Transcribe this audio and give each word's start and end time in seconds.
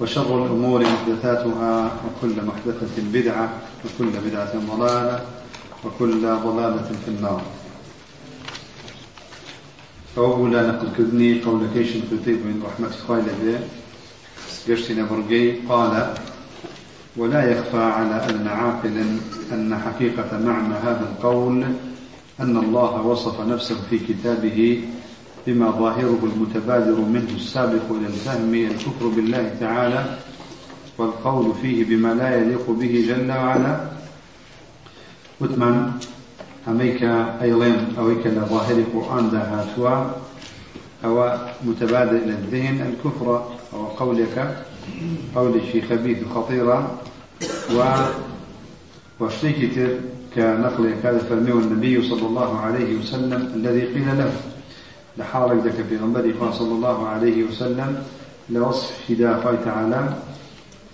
وشر 0.00 0.44
الأمور 0.46 0.84
محدثاتها 0.84 1.90
وكل 2.04 2.34
محدثة 2.44 3.02
بدعة 3.12 3.52
وكل 3.84 4.10
بدعة 4.26 4.52
ضلالة 4.76 5.20
وكل 5.84 6.20
ضلالة 6.20 6.90
في 7.04 7.08
النار. 7.08 7.42
أولا 10.18 10.72
نقل 10.72 10.88
كذني 10.98 11.40
قول 11.40 11.60
كيش 11.74 11.88
تطيب 11.88 12.36
من 12.46 12.62
رحمة 12.66 12.90
خالد. 13.08 13.60
قشتنا 14.68 15.06
برقي 15.10 15.50
قال 15.68 16.14
ولا 17.16 17.50
يخفى 17.50 17.82
على 17.82 18.14
أن 18.30 18.48
عاقل 18.48 19.06
أن 19.52 19.78
حقيقة 19.84 20.38
معنى 20.38 20.74
هذا 20.74 21.08
القول 21.12 21.64
أن 22.40 22.56
الله 22.56 23.02
وصف 23.02 23.40
نفسه 23.40 23.76
في 23.90 23.98
كتابه 23.98 24.84
بما 25.46 25.70
ظاهره 25.70 26.18
المتبادر 26.22 27.00
منه 27.00 27.30
السابق 27.36 27.82
إلى 27.90 28.06
الفهم 28.06 28.54
الكفر 28.54 29.06
بالله 29.16 29.54
تعالى 29.60 30.04
والقول 30.98 31.52
فيه 31.62 31.84
بما 31.84 32.14
لا 32.14 32.36
يليق 32.36 32.70
به 32.70 33.04
جل 33.08 33.30
وعلا. 33.30 33.80
وثمان 35.40 35.92
أميك 36.68 37.02
أيضا 37.42 37.86
أويك 37.98 38.26
لظاهر 38.26 38.76
القرآن 38.78 39.30
ده 39.30 39.38
هاتوا 39.38 40.10
أو 41.04 41.38
متبادر 41.64 42.16
إلى 42.16 42.30
الذهن 42.32 42.80
الكفر 42.94 43.44
أو 43.72 43.84
قولك 43.86 44.64
قول 45.34 45.56
الشيخ 45.56 45.84
خبيث 45.90 46.18
خطيرة 46.34 46.98
و 47.76 47.82
وشتيكتر 49.20 49.88
كنقل 50.34 50.94
كذا 51.02 51.18
فرميه 51.18 51.52
النبي 51.52 52.08
صلى 52.08 52.26
الله 52.26 52.60
عليه 52.60 52.98
وسلم 52.98 53.52
الذي 53.56 53.80
قيل 53.80 54.18
له. 54.18 54.32
لحالك 55.18 55.64
ذاك 55.64 55.84
في 55.88 55.96
غنبري 55.96 56.34
صلى 56.52 56.72
الله 56.72 57.08
عليه 57.08 57.44
وسلم 57.44 58.02
لوصف 58.50 59.10
هداه 59.10 59.54
تعالى 59.64 60.14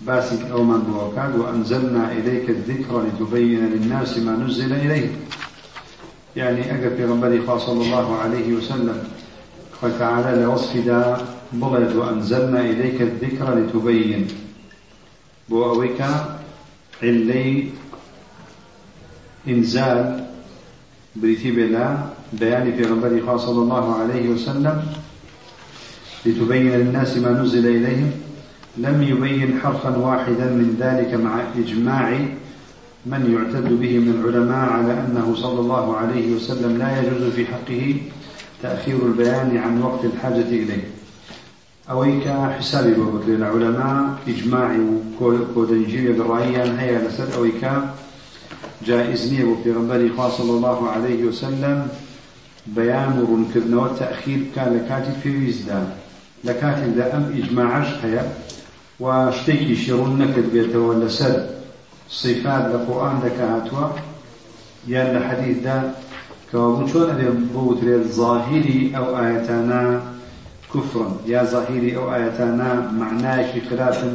باسك 0.01 0.45
أو 0.51 0.63
من 0.63 0.79
بوكاد 0.79 1.35
وأنزلنا 1.39 2.11
إليك 2.11 2.49
الذكر 2.49 3.03
لتبين 3.03 3.65
للناس 3.65 4.17
ما 4.17 4.31
نزل 4.35 4.73
إليه 4.73 5.09
يعني 6.35 6.61
أجل 6.75 6.97
في 6.97 7.05
غنبري 7.05 7.45
صلى 7.59 7.81
الله 7.85 8.17
عليه 8.17 8.53
وسلم 8.53 9.03
قال 9.81 9.99
تعالى 9.99 10.43
لوصف 10.43 10.77
دا 10.85 11.17
بلد 11.53 11.95
وأنزلنا 11.95 12.59
إليك 12.59 13.01
الذكر 13.01 13.55
لتبين 13.55 14.27
بوأويك 15.49 16.01
علي 17.03 17.69
إنزال 19.47 20.25
بريتي 21.15 21.51
بلا 21.51 21.97
بيان 22.33 22.73
في 22.77 22.83
غنبري 22.83 23.37
صلى 23.37 23.61
الله 23.61 23.95
عليه 23.95 24.29
وسلم 24.29 24.81
لتبين 26.25 26.71
للناس 26.71 27.17
ما 27.17 27.31
نزل 27.41 27.67
إليهم. 27.67 28.11
لم 28.77 29.03
يبين 29.03 29.59
حرفا 29.63 29.97
واحدا 29.97 30.45
من 30.45 30.77
ذلك 30.79 31.13
مع 31.13 31.41
إجماع 31.57 32.19
من 33.05 33.33
يعتد 33.33 33.79
به 33.79 33.99
من 33.99 34.09
العلماء 34.09 34.69
على 34.69 34.93
أنه 34.93 35.35
صلى 35.35 35.59
الله 35.59 35.97
عليه 35.97 36.35
وسلم 36.35 36.77
لا 36.77 36.99
يجوز 37.01 37.23
في 37.33 37.45
حقه 37.45 37.95
تأخير 38.63 39.05
البيان 39.05 39.57
عن 39.57 39.81
وقت 39.81 40.05
الحاجة 40.05 40.41
إليه. 40.41 40.89
أويك 41.89 42.27
حساب 42.27 42.85
بكر 42.99 43.33
العلماء 43.33 44.17
إجماع 44.27 44.77
كودنجية 45.55 46.11
بالرأي 46.11 46.57
هيا 46.57 47.07
لسد 47.07 47.33
أويك 47.33 47.71
جائز 48.85 49.33
نية 49.33 49.55
في 49.63 49.71
غنبري 49.71 50.11
صلى 50.17 50.51
الله 50.51 50.89
عليه 50.89 51.23
وسلم 51.23 51.87
بيان 52.67 53.19
ورنكرنەوە 53.19 53.99
تأخير 53.99 54.39
كان 54.55 54.73
لكاتب 54.73 55.13
في 55.23 55.37
ويزدان 55.37 55.87
لكاتب 56.43 56.95
دا 56.95 57.17
أم 57.17 57.43
إجماعش 57.43 57.87
هيا. 58.03 58.33
وشتيكي 58.99 59.75
شرون 59.75 60.17
نكد 60.17 60.51
بيتوا 60.53 60.93
لسر 60.93 61.45
صفات 62.09 62.65
لقرآن 62.75 63.19
لك 63.25 63.39
هاتوا. 63.39 63.87
يا 64.87 65.17
الحديث 65.17 65.57
دا. 65.63 65.93
كوابون 66.51 66.87
شون 66.87 67.09
أبي 67.09 67.29
بوتري 67.53 68.03
ظاهري 68.03 68.93
أو 68.97 69.17
آياتنا 69.19 70.01
كفرا. 70.73 71.17
يا 71.25 71.43
ظاهري 71.43 71.97
أو 71.97 72.15
آياتنا 72.15 72.91
معناه 72.91 73.53
خلاف 73.69 74.05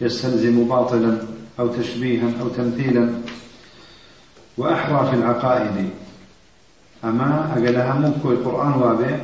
يستلزم 0.00 0.64
باطلا 0.68 1.18
أو 1.58 1.68
تشبيها 1.68 2.28
أو 2.40 2.48
تمثيلا. 2.48 3.10
وأحرى 4.58 5.10
في 5.10 5.16
العقائد. 5.16 5.90
أما 7.06 7.52
أقل 7.52 7.76
هم 7.76 8.12
كل 8.22 8.28
القرآن 8.28 8.72
وابع 8.82 9.18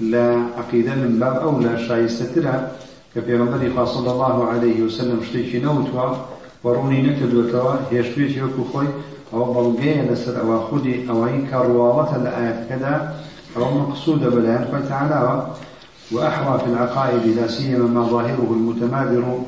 لا 0.00 0.42
عقيدة 0.58 0.94
من 0.94 1.18
باب 1.20 1.36
أولى 1.36 1.88
شايستترها 1.88 2.72
كفي 3.14 3.34
رمضان 3.34 3.86
صلى 3.86 4.12
الله 4.12 4.44
عليه 4.48 4.82
وسلم 4.82 5.20
شتيشي 5.28 5.58
نوتوا 5.60 6.16
وروني 6.64 7.02
نكدوتوا 7.02 7.74
هيشتويت 7.90 8.36
يوكو 8.36 8.64
خوي. 8.72 8.86
أو 9.32 9.70
بلغي 9.70 10.08
لسر 10.10 10.40
أو 10.40 10.60
خدي 10.60 11.10
أو 11.10 11.24
إن 11.24 11.46
كروالة 11.46 12.16
الآيات 12.16 12.68
كذا. 12.68 13.14
أو 13.56 13.74
مقصود 13.74 14.20
بلان 14.20 14.68
خوي 14.70 14.88
تعالى 14.88 15.46
وأحرى 16.12 16.58
في 16.58 16.66
العقائد 16.66 17.36
لا 17.36 17.48
سيما 17.48 17.86
ما 17.86 18.02
ظاهره 18.02 18.48
المتمادر. 18.50 19.38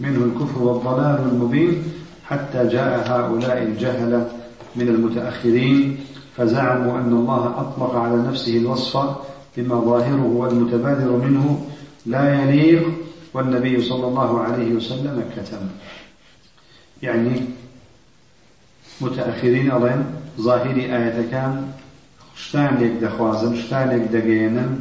منه 0.00 0.24
الكفر 0.24 0.62
والضلال 0.62 1.18
المبين. 1.32 1.82
حتى 2.24 2.66
جاء 2.68 3.10
هؤلاء 3.10 3.62
الجهلة 3.62 4.28
من 4.76 4.88
المتأخرين. 4.88 5.96
فزعموا 6.38 6.98
أن 6.98 7.12
الله 7.12 7.46
أطلق 7.46 7.94
على 7.96 8.16
نفسه 8.16 8.56
الوصف 8.56 9.16
بما 9.56 9.80
ظاهره 9.80 10.48
المتبادر 10.50 11.16
منه 11.16 11.66
لا 12.06 12.42
يليق 12.42 12.88
والنبي 13.34 13.82
صلى 13.82 14.06
الله 14.06 14.40
عليه 14.40 14.74
وسلم 14.74 15.24
كتم. 15.36 15.68
يعني 17.02 17.40
متأخرين 19.00 19.70
أظن 19.70 20.04
ظاهري 20.40 20.96
آية 20.96 21.30
كان 21.30 21.72
شتان 22.36 22.74
لك 22.74 23.02
دخوازن 23.02 23.56
شتان 23.56 23.88
لك 23.88 24.08
دقينا 24.08 24.78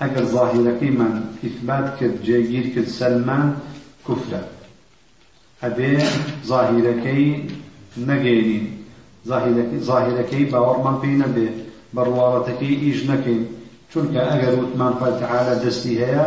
أجر 0.00 0.24
ظاهرك 0.24 0.82
من 0.82 1.24
إثبات 1.44 2.00
كد 2.00 2.22
جيجير 2.22 2.66
كد 2.66 2.88
سلمان 2.88 3.54
كفرة 4.08 4.44
نقينين 9.32 9.80
ظاهرەکەی 9.88 10.50
باوەڕمان 10.52 10.96
پێی 11.02 11.16
نەبێ 11.22 11.48
بەڕواڵەتەکەی 11.94 12.80
ئیش 12.82 13.00
نەکەین. 13.10 13.44
چونکە 13.90 14.20
ئەگەر 14.30 14.54
وتمان 14.60 14.94
فەرتەعالە 15.00 15.54
دەستی 15.64 15.94
هەیە 16.02 16.24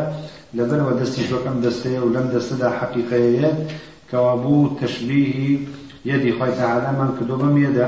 لەبەرەوە 0.57 0.93
دەستی 1.01 1.27
تۆکەم 1.29 1.57
دەستەیە 1.65 1.99
و 2.03 2.13
لەم 2.15 2.27
دەستەدا 2.35 2.69
حەقیقەیە 2.79 3.49
کەوا 4.09 4.33
بوو 4.43 4.73
تەشبیهی 4.79 5.53
یەدی 6.11 6.31
خۆی 6.37 6.53
تەعالەمان 6.59 7.11
کردو 7.17 7.35
بەم 7.41 7.55
یەدا 7.65 7.87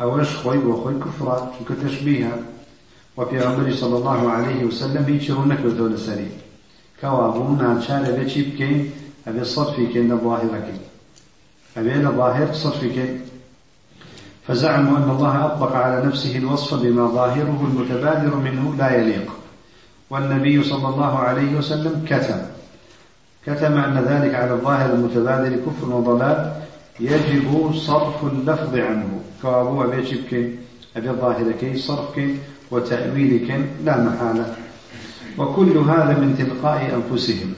ئەوەش 0.00 0.30
خۆی 0.40 0.60
بۆ 0.64 0.72
خۆی 0.82 0.96
کوفڕە 1.02 1.36
چونکە 1.54 1.74
تەشبیهە 1.82 2.34
الله 3.98 4.20
عليه 4.36 4.60
وسلم 4.68 5.04
هیچ 5.12 5.24
ڕوو 5.34 5.50
نەکردەوە 5.52 5.92
لەسەری. 5.94 6.30
کەوا 7.00 7.26
بوو 7.34 7.58
ناچارە 7.62 8.10
بێ 8.16 8.24
چی 8.30 8.42
بکەین؟ 8.48 8.80
ئەبێ 9.26 9.44
سەرفی 9.54 9.86
کەین 9.92 10.06
لە 10.12 10.16
ظاهرەکەی. 10.24 10.80
ظاهر 12.18 12.48
فزعموا 14.48 14.98
أن 14.98 15.10
الله 15.10 15.46
أطلق 15.46 15.72
على 15.76 16.06
نفسه 16.06 16.38
الوصف 16.38 16.82
بما 16.82 17.06
ظاهره 17.06 17.68
المتبادر 17.70 18.36
منه 18.36 18.74
لا 18.78 18.96
يليق. 18.96 19.32
والنبي 20.10 20.62
صلى 20.62 20.88
الله 20.88 21.18
عليه 21.18 21.58
وسلم 21.58 22.04
كتم. 22.08 22.38
كتم 23.46 23.78
أن 23.78 23.98
ذلك 23.98 24.34
على 24.34 24.52
الظاهر 24.52 24.94
المتبادر 24.94 25.56
كفر 25.56 25.94
وضلال. 25.94 26.52
يجب 27.00 27.72
صرف 27.74 28.24
اللفظ 28.24 28.76
عنه. 28.76 29.20
كابو 29.42 29.84
أبي 29.84 30.56
أبي 30.96 31.10
الظاهر 31.10 31.52
كي 31.60 31.76
صرفك 31.76 32.28
وتأويلك 32.70 33.60
لا 33.84 34.00
محالة. 34.00 34.54
وكل 35.38 35.78
هذا 35.78 36.18
من 36.18 36.34
تلقاء 36.38 36.94
أنفسهم. 36.94 37.54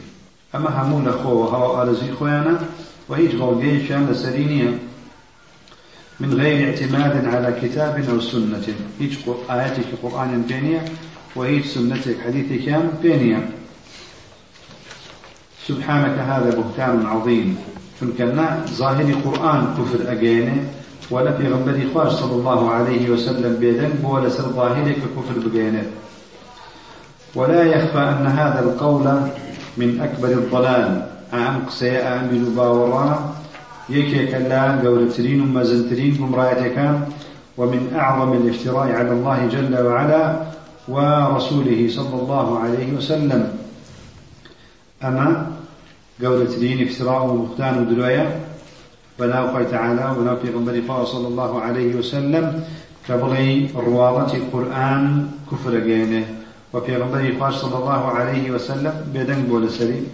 أما 0.54 0.82
همون 0.82 1.08
أخوة 1.08 1.32
وهو 1.32 1.82
آلزي 1.82 2.12
خويانا 2.12 2.58
وهيج 3.08 3.36
غوغيشان 3.36 4.06
لسرينيا 4.10 4.78
من 6.20 6.34
غير 6.34 6.68
اعتماد 6.68 7.24
على 7.34 7.60
كتاب 7.62 8.04
أو 8.10 8.20
سنة. 8.20 8.66
هيج 9.00 9.16
آياتك 9.50 9.84
قرآن 10.02 10.42
بينية 10.42 10.84
وهيج 11.36 11.64
سنتك 11.64 12.16
حديثك 12.26 12.80
بينية. 13.02 13.50
سبحانك 15.66 16.18
هذا 16.18 16.50
بهتان 16.50 17.06
عظيم. 17.06 17.56
كنا 18.18 18.64
ظاهر 18.66 19.14
قرآن 19.24 19.74
كفر 19.78 20.12
أجينة 20.12 20.56
ولا 21.10 21.32
في 21.36 21.48
غنبري 21.48 21.88
خواج 21.94 22.08
صلى 22.08 22.32
الله 22.32 22.70
عليه 22.70 23.10
وسلم 23.10 23.56
بيدن 23.60 23.90
ولا 24.02 24.28
سر 24.28 24.42
ظاهرك 24.42 24.96
كفر 24.96 25.48
بجينة. 25.48 25.82
ولا 27.34 27.62
يخفى 27.62 27.98
أن 27.98 28.26
هذا 28.26 28.60
القول 28.60 29.06
من 29.76 30.00
أكبر 30.00 30.28
الضلال. 30.28 31.06
أعم 31.34 31.66
قسي 31.66 32.02
أعمل 32.02 32.44
باورا 32.56 33.34
يكي 33.90 34.26
كلا 34.26 34.80
قولترين 34.80 35.40
ومزنترين 35.40 36.14
كان 36.68 37.08
ومن 37.56 37.92
أعظم 37.96 38.32
الافتراء 38.32 38.92
على 38.92 39.12
الله 39.12 39.46
جل 39.46 39.74
وعلا 39.86 40.42
ورسوله 40.88 41.88
صلى 41.88 42.16
الله 42.22 42.58
عليه 42.58 42.92
وسلم. 42.92 43.52
أما 45.04 45.46
قولترين 46.24 46.88
افتراء 46.88 47.26
ومختان 47.26 47.78
ودلوية 47.78 48.40
بناو 49.18 49.62
تعالى 49.62 50.14
وناو 50.18 50.36
في 50.36 50.48
صلى 51.04 51.28
الله 51.28 51.60
عليه 51.60 51.94
وسلم 51.94 52.64
كبغي 53.08 53.70
رواضة 53.76 54.34
القرآن 54.36 55.30
كفر 55.52 55.78
جينه 55.78 56.24
وفي 56.72 56.96
غنبري 56.96 57.32
صلى 57.52 57.76
الله 57.78 58.02
عليه 58.06 58.50
وسلم 58.50 58.94
بدن 59.14 59.42
بول 59.48 59.70
سليم 59.70 60.06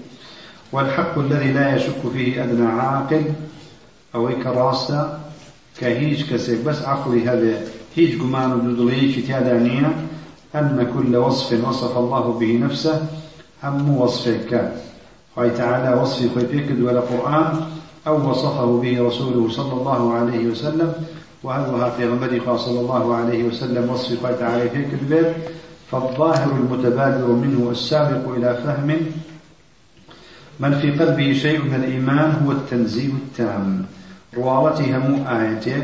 والحق 0.73 1.19
الذي 1.19 1.53
لا 1.53 1.77
يشك 1.77 2.01
فيه 2.13 2.45
أدنى 2.45 2.67
عاقل. 2.67 3.25
أو 4.15 4.29
كراسة 4.43 5.19
كهيج 5.81 6.31
كسيك. 6.31 6.65
بس 6.65 6.83
عقلي 6.83 7.29
هذا 7.29 7.61
هيج 7.97 8.21
قمان 8.21 8.59
بدليش 8.59 9.17
تيادانية. 9.17 10.07
أن 10.55 10.87
كل 10.95 11.17
وصف 11.17 11.69
وصف 11.69 11.99
الله 11.99 12.39
به 12.41 12.59
نفسه 12.63 13.07
هم 13.65 13.97
وصفك 13.97 14.73
قال 15.37 15.57
تعالى 15.57 16.01
وصفي 16.01 16.29
خيفيك 16.35 16.69
ولا 16.81 17.01
قرآن 17.01 17.61
أو 18.07 18.31
وصفه 18.31 18.81
به 18.83 19.07
رسوله 19.07 19.51
صلى 19.51 19.73
الله 19.73 20.13
عليه 20.15 20.47
وسلم. 20.47 20.93
وهذا 21.43 21.95
في 21.97 22.09
غنبري 22.09 22.41
صلى 22.59 22.81
الله 22.81 23.15
عليه 23.15 23.45
وسلم 23.45 23.91
وصفي 23.91 24.17
قال 24.17 24.39
تعالى 24.39 24.71
فيك 24.71 24.89
البيت 25.03 25.35
فالظاهر 25.91 26.51
المتبادر 26.53 27.27
منه 27.27 27.71
السابق 27.71 28.35
إلى 28.37 28.59
فهم 28.65 28.97
من 30.61 30.79
في 30.81 30.91
قلبه 30.91 31.33
شيء 31.33 31.63
من 31.63 31.75
الإيمان 31.75 32.31
هو 32.47 32.53
التنزيه 32.53 33.09
التام. 33.09 33.85
روالته 34.37 34.97
هم 34.97 35.27
آيته 35.27 35.83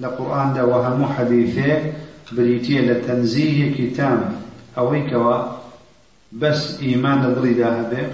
لقرآن 0.00 0.54
ده 0.54 0.66
وهم 0.66 1.06
حديثه 1.06 1.92
بريتية 2.32 2.80
لتنزيه 2.80 3.74
كتاب. 3.74 4.32
أويك 4.78 5.12
بس 6.32 6.80
إيمان 6.80 7.22
لدري 7.26 7.52
ذهبه 7.52 8.06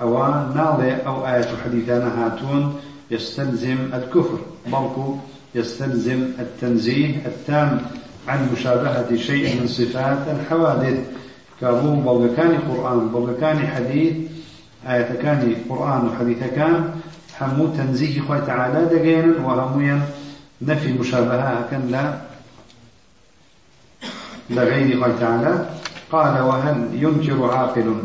أو 0.00 0.18
ناضي 0.54 0.92
أو 1.06 1.26
آية 1.26 1.48
حديثنا 1.64 2.26
هاتون 2.26 2.80
يستلزم 3.10 3.78
الكفر. 3.94 4.38
بلكو 4.66 5.16
يستلزم 5.54 6.28
التنزيه 6.38 7.26
التام 7.26 7.80
عن 8.28 8.48
مشابهة 8.52 9.16
شيء 9.16 9.60
من 9.60 9.66
صفات 9.66 10.18
الحوادث. 10.28 10.98
كابو 11.60 11.94
بلغكان 11.94 12.58
قرآن 12.58 13.08
بلغكان 13.08 13.66
حديث 13.66 14.12
آية 14.86 15.14
كان 15.22 15.54
قرآن 15.68 16.08
وحديث 16.08 16.38
كان 16.56 16.90
همو 17.40 17.66
تنزيه 17.66 18.20
خوي 18.20 18.40
تعالى 18.40 18.84
دقينا 18.84 19.46
وهمويا 19.46 20.00
نفي 20.62 20.92
مشابهة 20.92 21.70
كان 21.70 21.88
لا 21.90 22.18
لغير 24.50 25.00
خوي 25.00 25.12
تعالى 25.20 25.68
قال 26.12 26.40
وهل 26.42 26.88
ينكر 26.92 27.50
عاقل. 27.50 28.02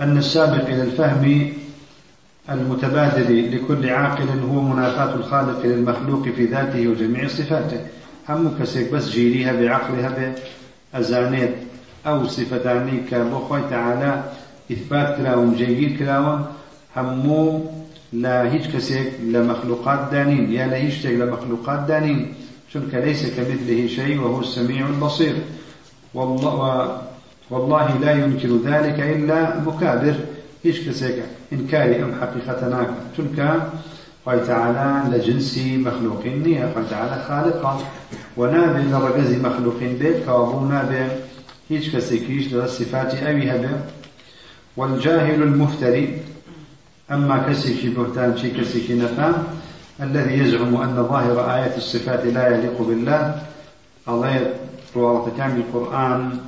أن 0.00 0.18
السابق 0.18 0.66
إلى 0.66 0.82
الفهم 0.82 1.52
المتبادل 2.50 3.56
لكل 3.56 3.90
عاقل 3.90 4.28
هو 4.50 4.60
منافاة 4.60 5.14
الخالق 5.14 5.66
للمخلوق 5.66 6.28
في 6.28 6.44
ذاته 6.44 6.88
وجميع 6.88 7.28
صفاته. 7.28 7.80
هم 8.28 8.58
كسيك 8.60 8.92
بس 8.92 9.08
جيريها 9.08 9.52
بعقلها 9.52 10.34
بأزانيت 10.94 11.54
أو 12.06 12.26
صفتاني 12.26 13.00
كبخوي 13.10 13.60
تعالى 13.70 14.24
إثبات 14.72 15.20
همو 16.96 17.60
لا 18.12 18.52
هيج 18.52 18.66
كسيك 18.76 19.12
لمخلوقات 19.32 20.12
دانين 20.12 20.52
يا 20.52 20.66
لا 20.66 20.76
هيج 20.76 21.06
لمخلوقات 21.06 21.80
دانين 21.88 22.34
شنك 22.72 22.94
ليس 22.94 23.26
كمثله 23.36 23.86
شيء 23.86 24.20
وهو 24.20 24.40
السميع 24.40 24.86
البصير. 24.86 25.34
والله 26.14 27.02
والله 27.50 27.98
لا 27.98 28.12
ينكر 28.12 28.48
ذلك 28.48 29.00
إلا 29.00 29.60
مكابر. 29.60 30.14
هيش 30.64 30.88
كسيك 30.88 31.22
إنكاري 31.52 32.02
أم 32.02 32.12
حقيقة 32.20 32.68
ناك 32.68 32.90
تلك 33.16 33.38
قال 34.26 34.46
تعالى 34.46 35.16
لجنسي 35.16 35.76
مخلوق 35.76 36.26
نية. 36.26 36.64
قال 36.74 36.90
تعالى 36.90 37.24
خالقا 37.28 37.80
ونابي 38.36 38.82
لرجز 38.82 39.32
مخلوق 39.34 39.78
بيت 39.80 40.24
كوابو 40.26 40.66
نابي 40.66 41.06
هيش 41.70 41.96
كسيكيش 41.96 42.52
للصفات 42.52 43.14
أبي 43.14 43.50
هبه 43.50 43.70
والجاهل 44.76 45.42
المفتري. 45.42 46.18
أما 47.12 47.48
كسيكي 47.48 47.88
بهتان 47.88 48.36
شي 48.36 48.50
كسيكي 48.50 48.94
نفام 48.94 49.34
الذي 50.00 50.38
يزعم 50.38 50.76
أن 50.76 51.06
ظاهر 51.08 51.54
آيات 51.54 51.76
الصفات 51.76 52.26
لا 52.26 52.56
يليق 52.56 52.82
بالله. 52.82 53.42
الله 54.08 54.52
رواه 54.96 55.30
كامل 55.38 55.56
القرآن 55.60 56.38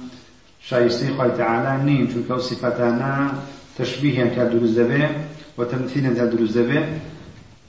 شايستي 0.60 1.08
قال 1.08 1.36
تعالى 1.36 1.84
نين 1.84 2.08
چونکە 2.08 2.38
صفاتانا 2.38 3.32
تشبيها 3.78 4.24
كدروز 4.24 4.78
دبي 4.80 5.08
وتمثيلا 5.58 6.08
كدروز 6.08 6.58
دبي 6.58 6.84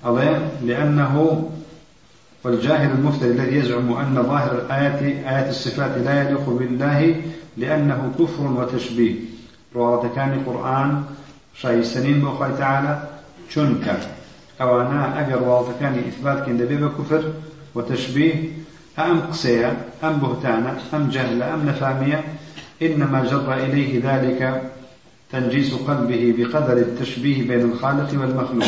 الله 0.06 0.50
لأنه 0.64 1.44
والجاهل 2.44 2.92
المفتري 2.92 3.32
الذي 3.32 3.56
يزعم 3.56 3.94
أن 3.94 4.24
ظاهر 4.24 4.52
الآيات 4.56 5.02
آيات 5.02 5.50
الصفات 5.50 5.98
لا 5.98 6.24
يليق 6.24 6.50
بالله 6.50 7.22
لأنه 7.58 8.12
كفر 8.20 8.44
وتشبيه. 8.44 9.16
رواه 9.76 10.10
كان 10.16 10.34
القرآن 10.34 11.04
شايستنين 11.62 12.20
بو 12.22 12.38
تعالى 12.58 13.10
چونك 13.54 14.00
أو 14.62 14.82
أنا 14.82 15.20
أجر 15.20 15.38
رواه 15.42 15.68
كان 15.80 16.04
إثبات 16.08 16.46
كن 16.46 16.58
دبي 16.58 16.76
بكفر 16.76 17.24
وتشبيه 17.76 18.34
أم 19.00 19.20
قسية 19.20 19.78
أم 20.04 20.18
بهتانة 20.18 20.80
أم 20.94 21.10
جهلة 21.10 21.54
أم 21.54 21.70
نفامية 21.70 22.24
إنما 22.82 23.26
جر 23.26 23.54
إليه 23.54 24.02
ذلك 24.04 24.72
تنجيس 25.32 25.74
قلبه 25.74 26.36
بقدر 26.38 26.78
التشبيه 26.78 27.48
بين 27.48 27.62
الخالق 27.62 28.10
والمخلوق. 28.22 28.68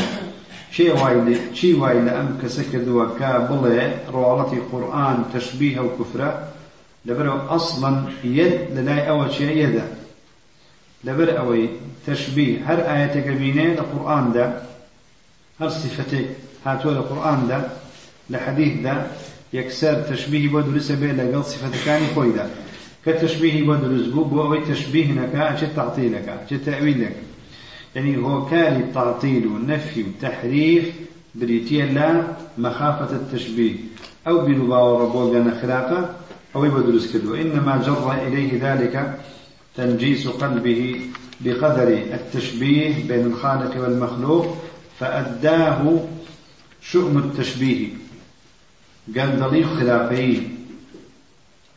شيء 0.72 1.04
وايد 1.04 1.38
شيء 1.54 1.80
وايد 1.80 2.08
أم 2.08 2.38
كسكد 2.44 2.88
وكابل 2.88 3.92
روالة 4.14 4.58
قرآن 4.72 5.24
تشبيه 5.34 5.80
وكفرة 5.80 6.48
لبرو 7.06 7.38
أصلا 7.50 8.04
يد 8.24 8.60
للاي 8.76 9.10
أول 9.10 9.34
شيء 9.34 9.58
يدا 9.58 9.88
لبر 11.04 11.38
أوي 11.40 11.70
تشبيه. 12.08 12.58
هر 12.66 12.80
آية 12.80 13.32
قبينة 13.32 13.74
لقرآن 13.74 14.32
ده 14.34 14.62
هر 15.62 15.70
صفتك 15.70 16.26
هاتوا 16.66 16.92
القرآن 16.92 17.48
ده 17.48 17.62
لحديث 18.30 18.82
ده 18.82 19.08
يكسر 19.54 20.02
تشبيه 20.02 20.50
بدو 20.50 20.72
لسبه 20.72 21.08
لقل 21.12 21.44
صفة 21.44 21.86
كان 21.86 22.02
خوي 22.16 22.32
ده 22.32 22.46
كتشبيه 23.06 23.64
بود 23.64 23.84
رزبو 23.84 24.24
بو 24.24 24.56
تشبيه 24.56 25.12
نكا 25.12 25.54
أشي 25.54 25.68
تعطيلك 25.68 26.30
أشي 26.46 26.58
تأويلك 26.58 27.16
يعني 27.96 28.18
هو 28.18 28.46
كان 28.46 28.82
التعطيل 28.82 29.48
والنفي 29.48 30.04
والتحريف 30.04 30.92
بريتيا 31.36 31.86
لا 31.86 32.24
مخافة 32.58 33.16
التشبيه. 33.16 33.76
أو 34.28 34.46
بنباو 34.46 35.04
ربوغنا 35.04 35.60
خلافة 35.62 36.10
أو 36.56 36.66
يبدرس 36.66 37.14
كدو 37.14 37.36
إنما 37.36 37.84
جر 37.86 38.14
إليه 38.28 38.60
ذلك 38.62 39.20
تنجيس 39.80 40.28
قلبه 40.28 41.02
بقدر 41.42 41.88
التشبيه 41.88 43.08
بين 43.08 43.26
الخالق 43.26 43.82
والمخلوق 43.82 44.58
فأداه 45.00 46.00
شؤم 46.82 47.18
التشبيه. 47.18 47.88
قال 49.18 49.40
ضليل 49.40 49.66
خلافي. 49.66 50.42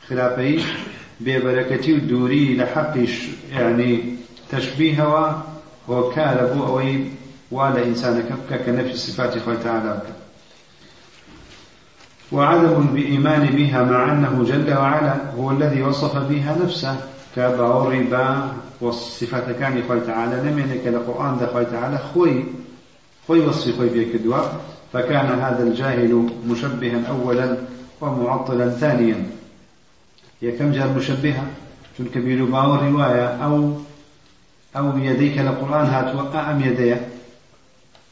خلافي 0.08 0.62
ببركتي 1.20 1.92
ودوري 1.92 2.56
لحقش 2.56 3.28
يعني 3.52 4.16
تشبيهها 4.50 5.46
وكال 5.88 6.50
بو 6.54 6.66
أوي 6.66 7.04
ولا 7.50 7.84
إنسان 7.84 8.22
كبك 8.22 8.64
كنفس 8.66 9.10
صفات 9.10 9.36
الله 9.36 9.62
تعالى. 9.64 10.02
وعدم 12.32 12.86
بإيمان 12.86 13.46
بها 13.46 13.82
مع 13.82 14.12
أنه 14.12 14.44
جل 14.44 14.74
وعلا 14.74 15.30
هو 15.36 15.50
الذي 15.50 15.82
وصف 15.82 16.16
بها 16.16 16.58
نفسه. 16.64 17.08
كبا 17.36 17.82
الربا 17.82 18.52
والصفات 18.80 19.50
كان 19.60 19.72
الله 19.78 20.06
تعالى. 20.06 20.50
لم 20.50 20.58
ينك 20.58 20.86
القرآن 20.86 21.38
ده 21.38 21.62
تعالى. 21.62 21.98
خوي 22.14 22.44
خوي 23.26 23.40
وصف 23.40 23.76
خوي 23.76 23.88
بيك 23.88 24.14
الدواء. 24.14 24.60
فكان 24.92 25.26
هذا 25.40 25.62
الجاهل 25.62 26.30
مشبها 26.48 27.06
أولا 27.08 27.56
ومعطلا 28.00 28.70
ثانيا. 28.70 29.26
هي 30.42 30.52
كم 30.52 30.72
جار 30.72 30.88
مشبهة 30.88 31.46
چونکە 31.96 32.18
بیر 32.18 32.42
و 32.42 32.46
باوەڕی 32.46 32.92
وایە 32.96 33.28
ئەو 33.42 33.54
أو 34.76 34.98
يديك 34.98 35.38
لقرآن 35.38 35.86
هاتوا 35.86 36.50
أم 36.50 36.60
يدي 36.60 36.96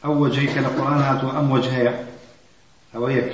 أو 0.05 0.23
وجهك 0.23 0.57
لقرآن 0.57 1.01
هاتوا 1.01 1.39
أم 1.39 1.51
وجهي 1.51 1.93
أو 2.95 3.09
يك. 3.09 3.31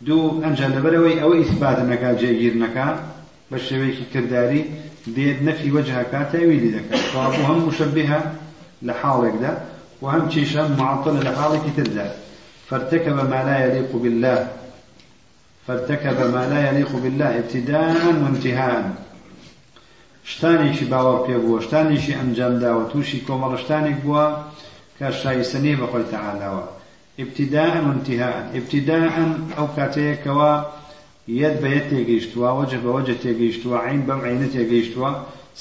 دو 0.00 0.42
أنجل 0.44 0.70
لبروي 0.70 1.22
أو 1.22 1.40
إثبات 1.40 1.78
نكا 1.78 2.12
جيجير 2.12 2.54
نكا. 2.58 2.98
بشويك 3.50 3.98
كرداري. 4.12 4.64
ديد 5.06 5.42
نفي 5.42 5.72
وجهك 5.72 6.28
تأويل 6.32 6.74
ذكا 6.74 6.96
فأبوهم 6.96 7.68
مشبهة 7.68 8.32
لحالك 8.82 9.34
ده 9.40 9.58
وهم 10.02 10.28
تشيشا 10.28 10.76
معطل 10.78 11.24
لحالك 11.24 11.62
تردا 11.76 12.14
فارتكب 12.70 13.16
ما 13.16 13.44
لا 13.44 13.66
يليق 13.66 13.96
بالله. 13.96 14.48
فارتكب 15.66 16.34
ما 16.34 16.48
لا 16.48 16.70
يليق 16.70 16.96
بالله 16.96 17.38
ابتداء 17.38 18.06
وانتهاء. 18.22 18.94
شتانێکی 20.24 20.84
باوەڕ 20.92 21.18
پێ 21.26 21.36
بووە 21.44 21.58
شتانێکی 21.66 22.16
ئەنجام 22.18 22.54
داوە 22.62 22.84
تووشی 22.92 23.24
کۆمەڵە 23.28 23.58
شتانێک 23.64 23.98
بووە 24.04 24.24
کە 24.98 25.06
شایستنی 25.20 25.76
بەخۆی 25.80 26.08
تەعالاوە. 26.12 26.64
ابتداء 27.22 27.72
وانتهاء. 27.86 28.36
ابتداء 28.58 29.04
ئەو 29.56 29.66
کاتەیەکەوە 29.76 30.52
بە 31.26 31.68
یەت 31.74 31.86
تێگەیشتووە 31.90 32.50
وجه 32.58 32.78
بە 32.84 32.90
وجه 32.96 33.14
تێگەیشتووە 33.22 33.76
عین 33.84 34.02
بەم 34.08 34.20
عینە 34.28 34.48
تێگەیشتووە 34.54 35.10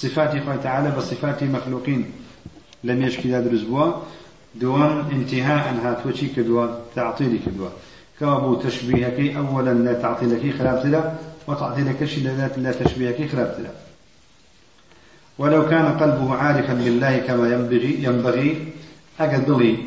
صفاتی 0.01 0.39
خۆی 0.45 0.59
تەعالە 0.65 0.91
بە 0.95 1.01
صفاتی 1.09 1.47
مەخلوقین 1.55 2.03
لە 2.87 2.93
مێشکیدا 2.99 3.39
دروست 3.47 3.67
بووە. 3.69 3.87
دووەم 4.61 4.95
انتهاء 5.15 5.63
هاتووەچی 5.85 6.27
کردووە؟ 6.35 6.65
تعطیلی 6.95 7.39
کردووە. 7.45 7.71
کەوا 8.19 8.35
بوو 8.43 8.61
تشبیهەکەی 8.65 9.33
ئەوەلەن 9.35 9.79
لە 9.87 9.93
تعطیلەکەی 10.03 10.55
خراپترە 10.57 11.01
وتعطيلكشي 11.47 12.21
لا 12.57 12.71
تشبيهك 12.71 13.29
خرابتلا 13.31 13.69
ولو 15.39 15.69
كان 15.69 15.85
قلبه 15.85 16.35
عارفا 16.35 16.73
بالله 16.73 17.17
كما 17.17 17.53
ينبغي 17.53 18.03
ينبغي 18.03 18.67
أجد 19.19 19.45
ضلي 19.45 19.77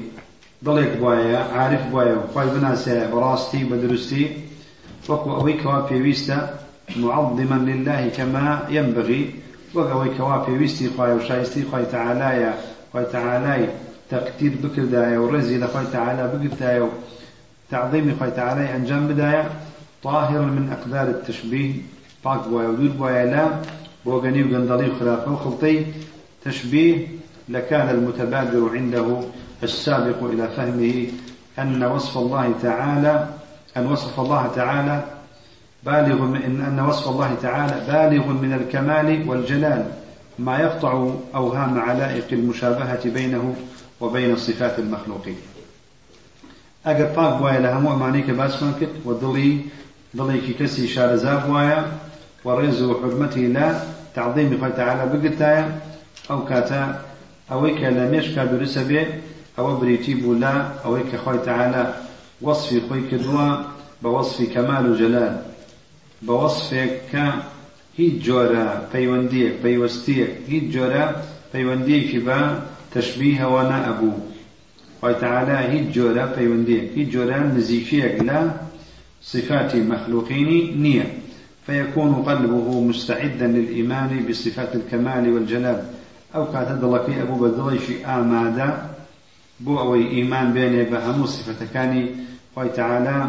ضليك 0.65 0.97
بوايا 0.97 1.39
عارف 1.39 1.87
بوايا 1.87 2.17
خوي 2.35 2.47
بناسا 2.47 3.11
براستي 3.11 3.65
بدرستي 3.65 4.31
وافي 5.09 6.03
ويستا 6.03 6.59
معظما 6.97 7.55
لله 7.71 8.09
كما 8.09 8.67
ينبغي 8.71 9.35
وأويك 9.75 10.21
وافي 10.21 10.51
ويستي 10.51 10.91
خوي 10.97 11.13
وشايستي 11.13 11.65
خوي 11.71 11.85
تعالى 11.85 12.55
خوي 12.93 13.05
تعالى 13.05 13.69
تقدير 14.11 14.53
بكر 14.63 14.85
دايا 14.85 15.19
ورزي 15.19 15.59
لخوي 15.59 15.85
تعالى 15.93 16.23
بكر 16.35 16.57
دايا 16.61 16.89
تعظيم 17.71 18.17
خوي 18.21 18.31
تعالى 18.31 18.77
أنجام 18.77 19.09
بدايا 19.09 19.51
طاهرا 20.03 20.47
من 20.47 20.73
أقدار 20.73 21.09
التشبيه 21.09 21.73
طاق 22.25 22.49
بوايا 22.49 22.69
ودود 22.69 22.99
بوايا 22.99 23.25
لا 23.27 23.49
بوغني 24.05 24.43
وقندلي 24.43 24.91
وخلافه 24.91 25.33
وخلطي 25.33 25.85
تشبيه 26.45 27.07
لكان 27.49 27.89
المتبادر 27.89 28.71
عنده 28.75 29.21
السابق 29.63 30.23
إلى 30.23 30.49
فهمه 30.49 31.07
أن 31.59 31.85
وصف 31.85 32.19
الله 32.19 32.55
تعالى 32.63 33.29
أن 33.77 33.87
وصف 33.87 34.21
الله 34.21 34.51
تعالى 34.55 35.05
بالغ 35.85 36.23
من 36.23 36.61
أن 36.69 36.81
وصف 36.89 37.09
الله 37.09 37.35
تعالى 37.43 37.77
بالغ 37.89 38.27
من 38.27 38.53
الكمال 38.53 39.29
والجلال 39.29 39.85
ما 40.39 40.59
يقطع 40.59 41.11
أوهام 41.35 41.79
علائق 41.81 42.27
المشابهة 42.33 43.11
بينه 43.11 43.55
وبين 44.01 44.37
صفات 44.37 44.79
المخلوقين. 44.79 45.37
أجر 46.87 47.07
طاق 47.15 47.39
بوايا 47.39 47.61
لها 47.61 47.79
مؤمنيك 47.79 48.31
باسمان 48.31 48.75
كت 48.81 48.93
ودلي 49.05 49.61
دڵێکی 50.17 50.55
کەسی 50.61 50.85
شارەزا 50.95 51.35
بواە 51.45 51.79
وەڕێز 52.47 52.79
و 52.83 52.99
حرمەتی 53.01 53.47
لا 53.57 53.69
تعظیمی 54.17 54.57
خۆی 54.61 54.73
تعالى 54.81 55.05
بگرتایە 55.13 55.65
ئەو 56.29 56.41
کاتە 56.51 56.83
ئەوەی 57.51 57.75
کە 57.79 57.89
لە 57.97 58.05
مێشکا 58.13 58.45
درسە 58.53 58.83
بێ 58.89 59.03
ئەوە 59.57 59.73
بریتی 59.81 60.15
بوو 60.21 60.41
لا 60.43 60.55
ئەوەی 60.85 61.05
کە 61.11 61.17
وەصفی 62.43 62.81
خۆی 62.87 63.03
کردووە 63.11 63.49
بە 64.03 64.09
وەصفی 64.17 64.47
کەمال 64.55 64.85
و 64.89 64.99
جەلال 65.01 65.35
بە 66.27 66.35
وەصفێک 66.43 66.93
کە 67.11 67.27
هیچ 67.99 68.15
جۆرە 68.27 68.67
پەیوەندیەک 68.93 69.55
پەیوەستیەک 69.65 70.33
هیچ 70.53 70.65
جۆرە 70.75 71.05
پەیوەندیەکی 71.53 72.21
بە 72.27 72.39
تەشبیهەوە 72.95 73.63
نەئەبوو 73.73 74.23
خۆی 75.01 75.17
تعالى 75.23 75.59
هیچ 75.75 75.87
جۆرە 75.97 76.25
پەیوەندیەک 76.37 76.87
هیچ 76.97 77.09
جۆرە 77.15 77.39
نزیکیەک 77.57 78.17
لە 78.29 78.41
صفات 79.27 79.75
المخلوقين 79.75 80.83
نية. 80.83 81.07
فيكون 81.67 82.15
قلبه 82.15 82.81
مستعدا 82.81 83.47
للإيمان 83.47 84.27
بصفات 84.29 84.75
الكمال 84.75 85.33
والجلال. 85.33 85.83
أو 86.35 86.53
كاتد 86.53 86.85
لك 86.85 87.11
أبو 87.11 87.35
بدليش 87.35 87.83
آمادا 88.07 88.91
بو 89.61 89.79
أو 89.79 89.95
إيمان 89.95 90.53
بين 90.53 90.83
بهم 90.85 91.27
صفة 91.27 91.67
كاني 91.75 92.07
خوي 92.57 92.69
تعالى 92.69 93.29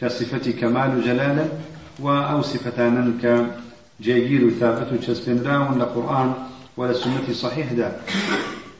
كصفة 0.00 0.50
كمال 0.60 0.98
وجلال 0.98 1.48
وأو 2.00 2.42
صفتان 2.42 3.18
كجيجير 3.22 4.50
ثابت 4.50 5.04
تسبن 5.04 5.78
لقرآن 5.78 6.32
ولا 6.76 6.92
سنة 6.92 7.32
صحيح 7.32 7.72
دا. 7.72 8.00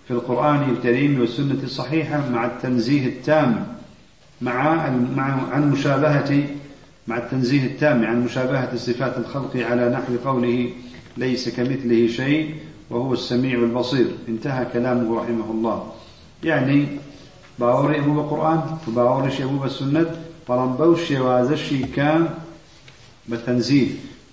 في 0.08 0.10
القرآن 0.10 0.70
الكريم 0.70 1.20
والسنة 1.20 1.62
الصحيحة 1.62 2.30
مع 2.30 2.46
التنزيه 2.46 3.06
التام 3.06 3.66
مع 4.40 4.90
مع 5.16 5.52
عن 5.52 5.70
مشابهة 5.70 6.44
مع 7.08 7.16
التنزيه 7.16 7.66
التام 7.66 8.04
عن 8.04 8.24
مشابهة 8.24 8.76
صفات 8.76 9.18
الخلق 9.18 9.56
على 9.56 9.88
نحو 9.90 10.28
قوله 10.30 10.70
ليس 11.16 11.48
كمثله 11.48 12.08
شيء 12.08 12.54
وهو 12.90 13.12
السميع 13.12 13.58
البصير. 13.58 14.06
انتهى 14.28 14.66
كلامه 14.72 15.20
رحمه 15.20 15.50
الله. 15.50 15.92
يعني 16.44 16.86
باوري 17.58 17.98
أبو 17.98 18.20
القرآن 18.20 18.60
وباوري 18.88 19.44
أبو 19.44 19.64
السنة 19.64 20.06
فرنبوش 20.48 21.10
وازشي 21.10 21.82
كان 21.82 22.28
بالتنزيه 23.28 23.86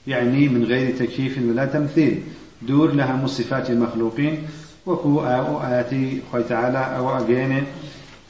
يعني 0.07 0.47
من 0.49 0.63
غير 0.63 0.97
تكييف 0.97 1.37
ولا 1.37 1.65
تمثيل 1.65 2.21
دور 2.61 2.91
لها 2.91 3.27
صفات 3.27 3.69
المخلوقين 3.69 4.47
وكو 4.85 5.21
آياتي 5.63 6.21
خوي 6.31 6.43
تعالى 6.43 6.97
أو 6.97 7.17
أجينه 7.17 7.63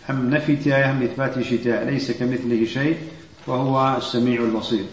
هم 0.10 0.30
نفي 0.30 0.56
تايا 0.56 0.92
هم 0.92 1.04
إثبات 1.04 1.42
شتاء 1.42 1.84
ليس 1.84 2.12
كمثله 2.12 2.66
شيء 2.66 2.98
وهو 3.48 3.98
السميع 3.98 4.42
البصير 4.42 4.86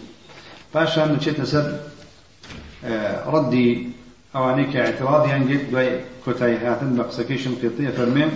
باشا 0.73 1.05
نشيت 1.05 1.41
سر 1.41 1.79
آه، 2.85 3.29
ردي 3.29 3.89
أوانيك 4.35 4.75
اعتراضي 4.75 5.31
عن 5.31 5.47
جد 5.47 6.01
كتاي 6.27 6.57
هاتن 6.57 6.95
بقسكيش 6.95 7.47
القطية 7.47 7.89
فرمين 7.89 8.29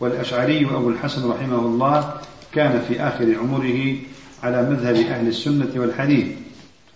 والأشعري 0.00 0.66
أبو 0.66 0.88
الحسن 0.88 1.30
رحمه 1.30 1.58
الله 1.58 2.14
كان 2.52 2.82
في 2.88 3.00
آخر 3.00 3.36
عمره 3.38 3.96
على 4.42 4.70
مذهب 4.70 4.94
أهل 4.94 5.28
السنة 5.28 5.70
والحديث. 5.76 6.26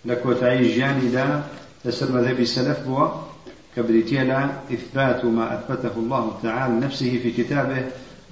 لكوتاي 0.05 0.73
جياني 0.73 1.07
دا 1.09 1.43
تسر 1.83 2.11
مذهب 2.11 2.39
السلف 2.39 2.79
بوا 2.87 3.07
كبريتيلا 3.75 4.49
إثبات 4.73 5.25
ما 5.25 5.59
أثبته 5.59 5.91
الله 5.97 6.39
تعالى 6.43 6.73
نفسه 6.85 7.19
في 7.23 7.31
كتابه 7.31 7.83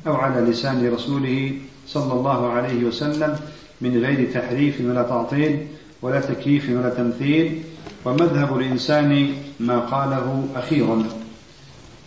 أو 0.08 0.16
على 0.16 0.52
لسان 0.52 0.94
رسوله 0.94 1.52
صلى 1.88 2.14
الله 2.14 2.52
عليه 2.52 2.84
وسلم 2.84 3.40
من 3.82 4.04
غير 4.06 4.32
تحريف 4.34 4.82
ولا 4.82 5.04
تعطيل 5.04 5.68
ولا 6.02 6.20
تكييف 6.20 6.70
ولا 6.70 6.90
تمثيل. 6.90 7.64
ومذهب 8.06 8.58
الإنسان 8.58 9.34
ما 9.60 9.80
قاله 9.80 10.48
أخيرا. 10.56 11.04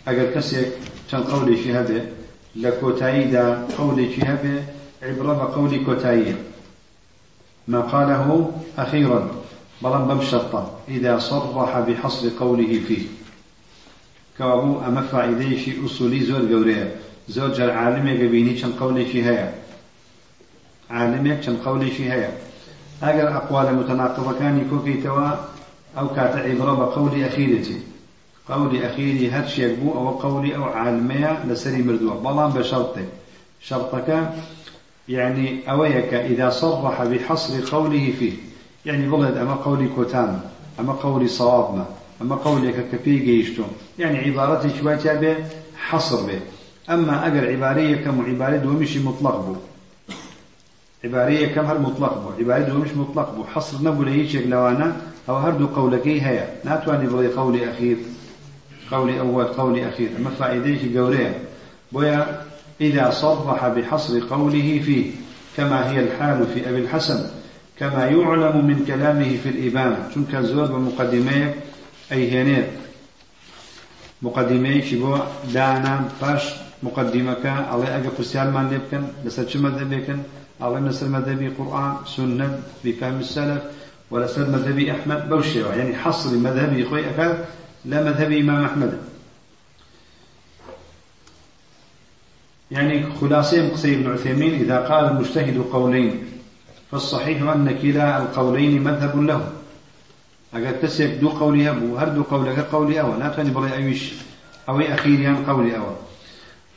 أجل 0.07 0.31
كسيك 0.35 0.67
كان 1.11 1.23
قولي 1.23 1.55
في 1.55 1.73
هذا. 1.73 2.16
لكوتايدا 2.57 3.67
قولي 3.77 4.15
هذا 4.15 4.63
عبرة 5.03 5.53
قولي 5.55 5.79
كوتايدا 5.85 6.35
ما 7.67 7.81
قاله 7.81 8.51
أخيرا 8.77 9.31
بلن 9.81 10.07
بمشطة 10.07 10.71
إذا 10.87 11.19
صرح 11.19 11.79
بحصر 11.79 12.29
قوله 12.39 12.79
فيه. 12.87 13.07
كابو 14.37 14.79
أمفع 14.79 15.25
إذيشي 15.25 15.85
أصولي 15.85 16.19
زور 16.19 16.41
قوريه 16.53 16.95
زۆر 17.29 17.51
جار 17.57 17.71
عالمێکە 17.71 18.27
بینی 18.31 18.57
چەند 18.59 18.75
قولێکی 18.79 19.21
هەیە. 19.27 19.47
عالمێک 20.89 21.39
چەند 21.45 21.59
قولێکی 21.65 22.05
هەیە. 22.13 22.31
ئەگەر 23.03 23.27
ئەقوالە 23.35 23.73
متەناقضەکانی 23.79 24.67
کۆکەیتەوە 24.71 25.29
ئەو 25.97 26.07
کاتە 26.15 26.39
عیبڕە 26.47 26.73
بە 26.79 26.85
قولی 26.95 27.23
ئەخیرەتی. 27.25 27.77
قولی 27.77 27.96
هەر 28.49 29.47
شێک 29.55 29.73
بوو 29.79 29.95
ئەوە 29.97 30.13
قولی 30.23 30.55
ئەو 30.57 30.65
عالمەیە 30.79 31.33
لەسەری 31.49 31.85
مردووە 31.87 32.15
بەڵام 32.23 32.51
بە 32.55 32.63
شەرتێک 32.69 33.09
شەرتەکە 33.67 34.19
يعني 35.09 35.69
أويك 35.69 36.13
إذا 36.13 36.49
صرح 36.49 37.03
بحصر 37.03 37.53
قوله 37.71 38.13
فيه. 38.19 38.33
يعني 38.85 39.07
بلد 39.07 39.37
أما 39.37 39.53
قولي 39.53 39.87
كوتان 39.87 40.39
أما 40.79 40.93
قولي 40.93 41.27
صوابنا 41.27 41.85
أما 42.21 42.35
قولي 42.35 42.73
كفي 42.91 43.19
جيشتو. 43.19 43.63
يعني 43.99 44.17
عبارتي 44.17 44.69
شوية 44.79 45.13
به 45.13 45.35
حصر 45.77 46.25
به. 46.25 46.39
أما 46.89 47.27
أجر 47.27 47.51
عبارية 47.51 47.95
كم 47.95 48.25
عبارة 48.25 48.57
دومش 48.57 48.97
مطلق 48.97 49.35
بو. 49.45 49.55
عبارية 51.03 51.55
كم 51.55 51.65
هر 51.65 51.79
مطلق 51.79 52.13
بو. 52.13 52.43
عبارة 52.43 52.61
دومش 52.61 52.89
مطلق 52.95 53.35
بو. 53.35 53.43
حصر 53.43 53.83
نبو 53.83 54.03
لهي 54.03 54.27
شيء 54.27 54.47
لوانا 54.47 54.95
أو 55.29 55.35
هردو 55.35 55.67
قولكي 55.67 56.21
هيا. 56.21 56.49
ناتواني 56.65 57.07
بغي 57.07 57.27
قولي 57.27 57.71
أخير 57.71 57.97
قول 58.91 59.17
أول 59.17 59.45
قول 59.45 59.79
أخير. 59.79 60.09
أما 60.17 60.29
فائديك 60.29 60.97
قوليه 60.97 61.39
بويا 61.91 62.41
إذا 62.81 63.09
صرح 63.11 63.67
بحصر 63.67 64.19
قوله 64.19 64.81
فيه 64.85 65.11
كما 65.57 65.91
هي 65.91 65.99
الحال 65.99 66.47
في 66.53 66.69
أبي 66.69 66.79
الحسن 66.79 67.29
كما 67.79 68.05
يعلم 68.05 68.65
من 68.65 68.85
كلامه 68.87 69.37
في 69.43 69.49
الإبانة 69.49 70.09
شنك 70.15 70.35
زور 70.35 70.65
بمقدميك 70.65 71.55
أي 72.11 72.41
هنير. 72.41 72.67
مقدميك 74.21 74.95
بو 74.95 75.17
دانا 75.53 76.09
باش 76.21 76.43
مقدمك. 76.83 77.45
على 77.45 77.97
أجا 77.97 78.09
قسيال 78.19 78.53
من 78.53 78.69
لبكن 78.69 79.47
شو 79.49 79.59
مذهبكن 79.59 80.17
على 80.61 80.79
نسر 80.79 81.07
مذهبي 81.07 81.47
قرآن 81.47 81.95
سنة 82.05 82.59
بفهم 82.83 83.19
السلف 83.19 83.63
ولا 84.11 84.27
مذهبي 84.37 84.91
أحمد 84.91 85.29
بوشي 85.29 85.59
يعني 85.59 85.95
حصر 85.95 86.29
مذهبي 86.29 86.85
خوي 86.85 87.09
أكاد 87.09 87.45
لا 87.85 88.03
مذهب 88.03 88.31
إمام 88.31 88.65
أحمد. 88.65 88.97
يعني 92.71 93.05
خلاصة 93.21 93.69
قصي 93.69 93.95
ابن 93.95 94.11
عثيمين 94.11 94.53
إذا 94.53 94.79
قال 94.79 95.05
المجتهد 95.05 95.57
قولين 95.57 96.25
فالصحيح 96.91 97.41
أن 97.41 97.77
كلا 97.81 98.17
القولين 98.17 98.83
مذهب 98.83 99.21
له. 99.21 99.51
أقل 100.53 100.81
تسيك 100.81 101.11
دو 101.11 101.29
قولي 101.29 101.69
أبو 101.69 101.97
هر 101.97 102.09
دو 102.09 102.23
قولك 102.23 102.59
قولي 102.59 103.01
أول 103.01 103.19
لا 103.19 103.29
تعني 103.29 103.49
بري 103.49 103.73
أيش؟ 103.73 104.13
أو 104.69 104.79
أخيريا 104.79 105.43
قولي 105.47 105.77
أول. 105.77 105.95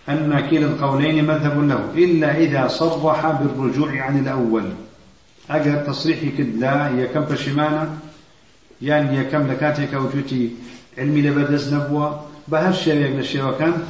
أن 0.09 0.49
كلا 0.51 0.67
القولين 0.67 1.25
مذهب 1.25 1.69
له 1.69 1.91
إلا 1.95 2.39
إذا 2.39 2.69
صرح 2.69 3.31
بالرجوع 3.31 4.03
عن 4.03 4.19
الأول. 4.19 4.65
أقل 5.51 5.87
تصريحي 5.87 6.31
كد 6.31 6.57
لا 6.57 6.91
يكم 6.91 7.27
فشمانا 7.27 7.99
يعني 8.83 9.19
يكم 9.19 9.47
لكاتك 9.47 9.95
علمي 11.01 11.23
لبردز 11.23 11.75
نبوة. 11.75 12.31
بهر 12.49 12.73
شيء 12.73 12.95
للشيء 12.95 13.45
وكان 13.45 13.83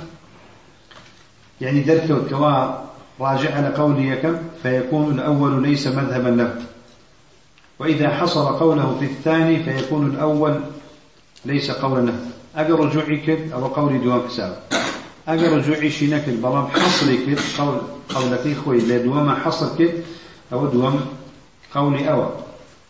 يعني 1.61 1.81
درك 1.81 2.29
كوا 2.31 2.91
راجع 3.21 3.57
على 3.57 3.69
قولي 3.77 4.09
يكم 4.09 4.37
فيكون 4.63 5.19
الأول 5.19 5.63
ليس 5.63 5.87
مذهبا 5.87 6.29
له 6.29 6.55
وإذا 7.79 8.09
حصل 8.09 8.47
قوله 8.47 8.97
في 8.99 9.05
الثاني 9.05 9.63
فيكون 9.63 10.07
الأول 10.07 10.61
ليس 11.45 11.71
قولا 11.71 12.07
له 12.07 12.15
أجر 12.57 12.81
رجوعي 12.81 13.17
كد 13.17 13.53
أو 13.53 13.67
قولي 13.67 13.99
دوام 13.99 14.27
كساب 14.29 14.63
أجر 15.29 15.57
رجوعي 15.57 15.91
شينك 15.91 16.29
بلام 16.29 16.67
حصلي 16.67 17.17
كد 17.17 17.39
قول 17.59 17.81
قولتي 18.15 18.55
خوي 18.55 18.79
لدوام 18.79 19.31
حصل 19.31 19.79
كد 19.79 20.05
أو 20.53 20.67
دوام 20.67 21.01
قولي 21.75 22.11
أو 22.11 22.27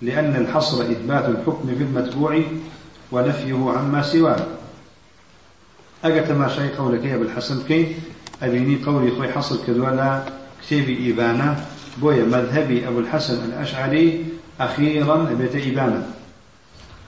لأن 0.03 0.37
الحصر 0.37 0.83
إثبات 0.83 1.29
الحكم 1.29 1.69
في 1.79 1.83
المتبوع 1.83 2.43
ونفيه 3.13 3.73
عما 3.77 4.03
سواه. 4.03 4.47
أجت 6.05 6.31
ما 6.33 6.49
شيء 6.49 6.71
قولك 6.79 7.05
يا 7.05 7.17
بالحسن 7.17 7.63
كي؟ 7.69 7.97
أبيني 8.43 8.85
قولي 8.87 9.11
خوي 9.11 9.29
حصل 9.29 9.59
كدولا 9.67 10.23
كتابي 10.67 11.13
إبانة 11.13 11.65
بويا 11.99 12.25
مذهبي 12.25 12.89
أبو 12.89 12.99
الحسن 12.99 13.45
الأشعري 13.45 14.25
أخيرا 14.61 15.35
بيت 15.39 15.67
إبانة 15.67 16.07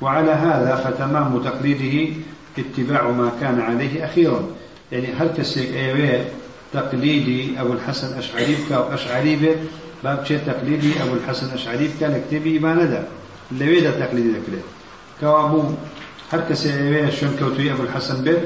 وعلى 0.00 0.30
هذا 0.30 0.76
فتمام 0.76 1.42
تقليده 1.42 2.14
اتباع 2.58 3.10
ما 3.10 3.32
كان 3.40 3.60
عليه 3.60 4.04
أخيرا. 4.04 4.46
يعني 4.92 5.12
هل 5.12 5.28
كسيك 5.36 5.74
أيوه 5.74 6.24
تقليدي 6.72 7.60
أبو 7.60 7.72
الحسن 7.72 8.18
أشعري 8.18 8.54
بك 8.54 8.72
أو 8.72 8.94
أشعري 8.94 9.36
بك 9.36 9.58
باب 10.04 10.24
شيء 10.24 10.40
تقليدي 10.46 11.02
أبو 11.02 11.14
الحسن 11.14 11.54
أشعري 11.54 11.88
بك 11.88 12.02
لكتبي 12.02 12.58
إبانة 12.58 12.84
ده. 12.84 13.02
اللي 13.52 13.68
ويدا 13.68 13.90
تقليدي 13.90 14.28
ذكره 14.28 14.62
كوابو 15.20 15.64
هر 16.32 16.38
اوه 16.38 17.10
شون 17.10 17.36
كوتوي 17.38 17.72
ابو 17.72 17.82
الحسن 17.82 18.24
بيت 18.24 18.42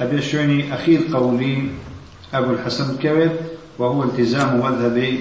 ابي 0.00 0.22
شوني 0.22 0.74
اخير 0.74 1.00
قولي 1.12 1.70
ابو 2.34 2.52
الحسن 2.52 2.96
كويت 3.02 3.32
وهو 3.78 4.02
التزام 4.02 4.60
مذهب 4.60 5.18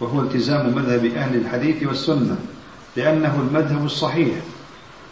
وهو 0.00 0.20
التزام 0.20 0.74
مذهب 0.74 1.04
أهل 1.04 1.36
الحديث 1.36 1.82
والسنة 1.82 2.36
لأنه 2.96 3.34
المذهب 3.40 3.84
الصحيح 3.84 4.34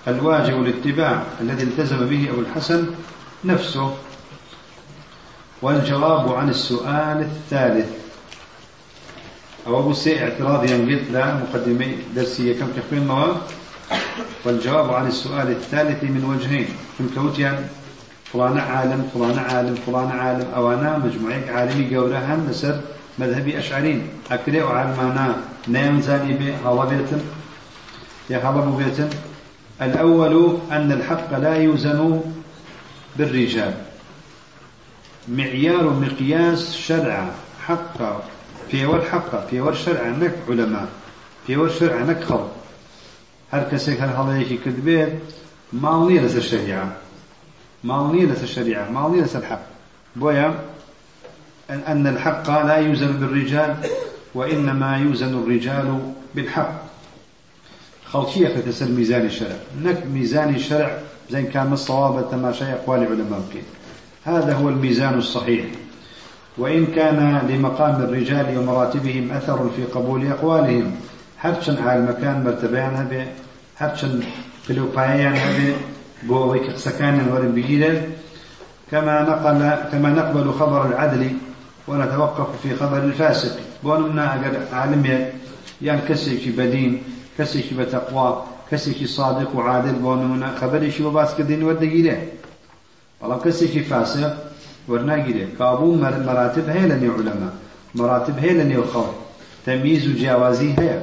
الواجب 0.08 0.62
الاتباع 0.62 1.22
الذي 1.40 1.62
التزم 1.62 2.06
به 2.06 2.30
ابو 2.30 2.40
الحسن 2.40 2.86
نفسه. 3.44 3.94
والجواب 5.62 6.32
عن 6.32 6.48
السؤال 6.48 7.20
الثالث. 7.20 7.88
أو 9.66 9.80
أبو 9.80 9.92
سي 9.92 10.24
اعتراض 10.24 10.70
ينقل 10.70 11.12
لا 11.12 11.34
مقدمي 11.34 11.96
درسية. 12.16 12.52
كم 12.60 12.66
تخفين 12.76 13.06
مواد 13.06 13.36
والجواب 14.44 14.94
عن 14.94 15.06
السؤال 15.06 15.50
الثالث 15.50 16.04
من 16.04 16.24
وجهين. 16.24 16.68
من 17.00 17.10
كوتيان 17.14 17.68
فلان 18.32 18.58
عالم 18.58 19.10
فلان 19.14 19.38
عالم 19.38 19.74
فلان 19.86 20.10
عالم. 20.10 20.46
أو 20.56 20.72
أنا 20.72 20.98
مجموعة 20.98 21.42
عالمي 21.48 21.96
قولها 21.96 22.36
نسر 22.36 22.80
مذهبي 23.18 23.58
أشعرين. 23.58 24.08
أكري 24.30 24.62
وعلمانا 24.62 25.36
نيم 25.68 26.00
زاني 26.00 26.32
بي 26.32 26.52
هلا 26.64 26.84
بيتن. 26.84 27.20
يا 28.30 28.38
هلا 28.38 28.60
بيتن. 28.60 29.10
الأول 29.82 30.58
أن 30.72 30.92
الحق 30.92 31.38
لا 31.38 31.56
يوزن 31.56 32.20
بالرجال. 33.16 33.74
معيار 35.28 35.90
مقياس 35.90 36.76
شرع. 36.76 37.30
حق. 37.66 38.22
في 38.70 38.86
ور 38.86 39.02
حق. 39.12 39.46
في 39.46 39.60
ور 39.60 39.74
شرع 39.74 40.08
نك 40.08 40.34
علماء. 40.48 40.88
في 41.46 41.56
ور 41.56 41.68
شرع 41.68 41.98
نك 42.02 42.24
خلق. 42.24 42.63
هر 43.54 43.64
کەسێک 43.70 43.98
هەر 44.04 44.12
هەڵەیەکی 44.18 44.58
کرد 44.64 44.78
بێت 44.86 45.12
ماڵ 45.82 46.00
نییە 46.08 46.20
لەسەر 46.24 46.44
شەریعە 46.50 46.84
ماڵ 47.88 48.04
نییە 48.14 48.26
لەسەر 48.32 48.50
شەریعە 48.54 48.82
ماڵ 48.94 49.06
نییە 49.12 49.24
لەسەر 49.26 49.44
حەق. 49.50 49.62
بۆیە 50.20 50.48
أن 51.92 52.06
الحق 52.14 52.46
لا 52.68 52.76
يوزن 52.86 53.12
بالرجال 53.20 53.70
وإنما 54.34 54.90
يوزن 55.04 55.32
الرجال 55.40 55.88
بالحق. 56.34 56.72
خلطية 58.12 58.48
تسر 58.66 58.88
ميزان 58.88 59.24
الشرع 59.26 59.58
نك 59.84 59.98
ميزان 60.14 60.54
الشرع 60.54 60.90
زي 61.30 61.42
كان 61.42 61.72
الصواب 61.72 62.30
تماشي 62.30 62.72
أقوال 62.72 63.00
علماء 63.10 63.42
هذا 64.24 64.52
هو 64.54 64.68
الميزان 64.68 65.14
الصحيح. 65.18 65.64
وإن 66.58 66.86
كان 66.86 67.18
لمقام 67.48 67.96
الرجال 68.02 68.58
ومراتبهم 68.58 69.32
أثر 69.32 69.70
في 69.76 69.84
قبول 69.84 70.26
أقوالهم 70.26 70.86
هرچن 71.44 71.76
عالمەکان 71.86 72.36
مرتبەیان 72.46 72.94
هەبێ 73.02 73.22
هەرچەند 73.80 74.18
پلوپایان 74.64 75.36
هەبێ 75.44 75.70
بۆ 76.26 76.36
ئەوەی 76.42 76.62
کە 76.64 76.72
قسەکانیان 76.76 77.28
وەرن 77.32 77.52
بگیرێت 77.56 77.98
كما 78.90 79.16
نقل 79.30 79.60
كما 79.90 80.10
نقبل 80.18 80.46
خبر 80.58 80.80
العدل 80.88 81.22
ونتوقف 81.88 82.50
في 82.62 82.70
خبر 82.80 82.98
الفاسق. 82.98 83.54
بونمنا 83.84 84.34
أجر 84.34 84.54
عالمية 84.72 85.32
يعني 85.82 86.00
كسيكي 86.08 86.50
بدين 86.50 87.02
كسيكي 87.38 87.74
بتقوى 87.74 88.44
كسيكي 88.70 89.06
صادق 89.06 89.56
وعادل 89.56 89.92
بونمنا 89.92 90.48
خبري 90.60 90.90
شو 90.90 91.10
باس 91.10 91.34
كدين 91.34 91.64
ودقيره 91.64 92.18
والله 93.20 93.38
كسيكي 93.38 93.82
فاسق 93.82 94.32
ورناقيره 94.88 95.46
كابو 95.58 95.94
مراتب 95.94 96.68
هي 96.68 96.88
لني 96.88 97.08
علماء 97.08 97.54
مراتب 97.94 98.38
هي 98.38 98.52
لني 98.54 98.76
الخوف 98.76 99.14
تمييز 99.66 100.08
وجاوازي 100.08 100.72
هي 100.78 101.02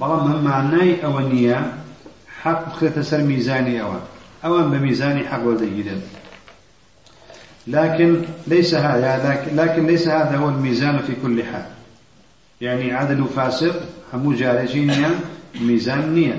بەڵام 0.00 0.24
هەم 0.30 0.40
معنای 0.50 1.00
ئەوە 1.02 1.22
نییە 1.32 1.58
حق 2.46 2.60
بخرێتە 2.68 3.02
سەر 3.10 3.22
میزانی 3.30 3.80
ئەوە. 3.80 4.00
ئەوان 4.44 4.66
بە 4.72 4.78
میزانی 4.86 5.22
حق 5.30 5.42
وەردەگیرن 5.46 6.00
لكن 7.66 8.10
ليس 8.46 8.74
هذا 8.74 9.12
لكن 9.52 9.86
ليس 9.86 10.08
هذا 10.08 10.36
هو 10.36 10.48
الميزان 10.48 10.98
في 10.98 11.12
كل 11.22 11.44
حال. 11.44 11.66
يعني 12.60 12.92
عدل 12.92 13.24
فاسق 13.36 13.74
هم 14.12 14.34
جارجين 14.34 14.92
ميزان 15.60 16.32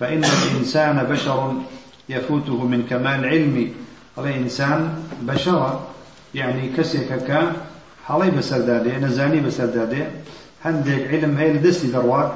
فإن 0.00 0.24
الإنسان 0.24 0.96
بشر 1.04 1.54
يفوته 2.08 2.66
من 2.66 2.86
كمال 2.90 3.24
علمي 3.24 3.72
الإنسان 4.18 4.80
بشر. 5.22 5.80
يعني 6.34 6.68
كسيكك 6.76 7.30
حڵی 8.08 8.30
بەسەردادێ 8.36 8.94
نەزانی 9.04 9.40
بەسەردادێ 9.46 10.02
هەندێک 10.64 11.02
علم 11.12 11.32
هەیە 11.40 11.52
لە 11.56 11.60
دەستی 11.66 11.92
دەڕوات 11.94 12.30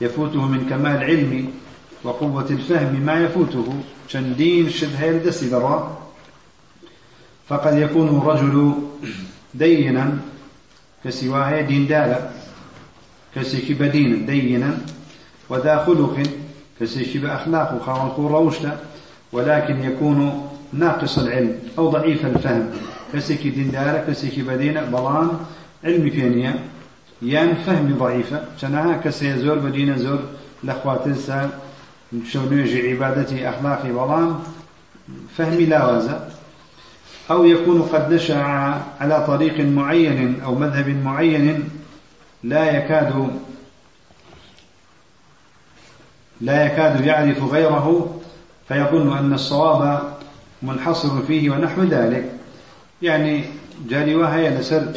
يفوته 0.00 0.42
من 0.52 0.62
كمال 0.70 1.00
علم. 1.10 1.32
وقوة 2.06 2.46
الفهم 2.50 3.00
ما 3.00 3.14
يفوته. 3.24 3.74
شندين 4.08 4.70
شبه 4.70 5.10
الدسي 5.10 5.46
ذرا 5.46 5.98
فقد 7.48 7.78
يكون 7.78 8.08
الرجل 8.08 8.72
دينا 9.54 10.18
كسواه 11.04 11.60
دين 11.60 11.86
دالا 11.86 12.30
كسيك 13.34 13.72
بدين 13.72 14.26
دينا 14.26 14.78
وذا 15.48 15.84
خلق 15.86 16.22
كسيك 16.80 17.16
بأخلاق 17.16 17.82
خالق 17.86 18.20
روشتا 18.20 18.78
ولكن 19.32 19.82
يكون 19.82 20.48
ناقص 20.72 21.18
العلم 21.18 21.58
أو 21.78 21.90
ضعيف 21.90 22.26
الفهم. 22.26 22.70
كسيك 23.12 23.46
دين 23.46 23.70
دالا 23.70 24.04
كسيك 24.08 24.40
بدين 24.40 24.74
بلان 24.74 25.30
علم 25.84 26.10
فينيا 26.10 26.54
يان 27.22 27.54
فهمي 27.54 27.92
ضعيفة 27.92 28.44
شنها 28.60 28.96
كسي 28.96 29.38
زور 29.38 29.58
بدين 29.58 29.98
زور 29.98 30.20
لخواتنسا 30.64 31.50
شونيجي 32.26 32.92
عبادتي 32.92 33.48
أخلاقي 33.48 33.92
بلان 33.92 34.38
فهمي 35.36 35.66
لا 35.66 35.90
وزا 35.90 36.30
أو 37.30 37.44
يكون 37.44 37.82
قد 37.82 38.12
نشأ 38.12 38.38
على 39.00 39.24
طريق 39.26 39.60
معين 39.60 40.40
أو 40.44 40.54
مذهب 40.54 40.88
معين 40.88 41.68
لا 42.44 42.76
يكاد 42.76 43.30
لا 46.40 46.66
يكاد 46.66 47.04
يعرف 47.04 47.52
غيره 47.52 48.18
فيظن 48.68 49.18
أن 49.18 49.32
الصواب 49.32 50.12
منحصر 50.62 51.22
فيه 51.22 51.50
ونحو 51.50 51.82
ذلك. 51.82 52.32
يعني 53.02 53.44
جاري 53.88 54.14
وهي 54.14 54.50
لسر 54.50 54.92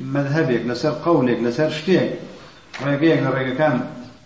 مذهبك 0.00 0.62
لسر 0.66 0.90
قولك 1.04 1.38
لسر 1.40 1.70
شتيك. 1.70 2.10
ڕێگەیەک 2.82 3.20
لە 3.24 3.30
ڕێگەکان 3.36 3.76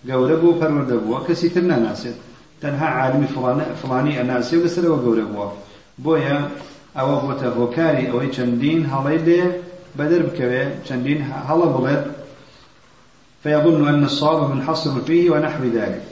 گەورە 0.08 0.36
بوو 0.40 0.58
پەروەردە 0.60 0.96
بووە 1.04 1.18
کەسی 1.26 1.48
تر 1.54 1.64
ناناسێت. 1.70 2.18
تەنها 2.62 2.88
عالمی 2.98 3.28
فڵانی 3.80 4.18
ئەناسێ 4.18 4.54
و 4.56 4.64
لەسەرەوە 4.64 4.98
گەورە 5.04 5.24
بووە 5.30 5.46
بۆیە 6.04 6.38
ئەوە 6.96 7.16
بۆتە 7.24 7.48
هۆکاری 7.58 8.08
ئەوەی 8.10 8.30
چەندین 8.36 8.80
هەڵەی 8.92 9.18
لێ 9.26 9.42
بەدەر 9.98 10.22
بکەوێ 10.28 10.64
چەندین 10.86 11.20
هەڵە 11.48 11.68
بڵێت. 11.74 12.04
فيظن 13.42 13.88
أن 13.88 14.04
الصواب 14.10 14.50
منحصر 14.50 14.94
فيه 15.06 15.30
ونحو 15.30 15.64
ذلك. 15.76 16.02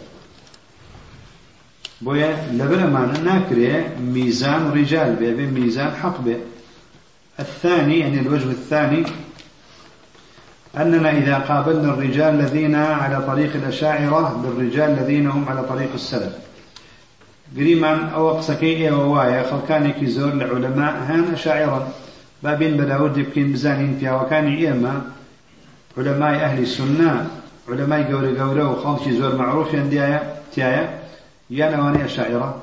بويا 2.00 2.30
لبرمان 2.52 3.24
ناكري 3.24 3.84
ميزان 4.14 4.62
رجال 4.78 5.10
بي 5.16 5.46
ميزان 5.46 5.90
حق 6.02 6.20
بي 6.20 6.36
الثاني 7.40 7.98
يعني 7.98 8.20
الوجه 8.20 8.50
الثاني 8.50 9.04
أننا 10.76 11.10
إذا 11.10 11.38
قابلنا 11.38 11.94
الرجال 11.94 12.40
الذين 12.40 12.74
على 12.74 13.22
طريق 13.22 13.50
الأشاعرة 13.54 14.40
بالرجال 14.42 14.90
الذين 14.90 15.26
هم 15.30 15.48
على 15.48 15.62
طريق 15.62 15.88
السلف. 15.94 16.32
قريمان 17.56 18.08
أو 18.08 18.30
قسكي 18.30 18.90
ووايا 18.90 19.42
خلقاني 19.42 20.06
زور 20.06 20.34
لعلماء 20.34 20.94
هان 21.08 21.24
أشاعرة. 21.32 21.88
بابين 22.42 22.76
بداود 22.76 23.16
يبكين 23.16 23.52
بزانين 23.52 23.96
فيها 24.00 24.22
وكان 24.22 24.46
إيما 24.46 25.02
علماء 25.98 26.34
أهل 26.34 26.62
السنة 26.62 27.26
علماء 27.68 28.12
قوري 28.12 28.38
قوري 28.38 28.62
وخلقي 28.62 29.12
زور 29.12 29.36
معروف 29.36 29.74
ينديايا 29.74 30.34
تيايا 30.54 30.98
يانا 31.50 31.84
واني 31.84 32.04
أشاعرة. 32.04 32.56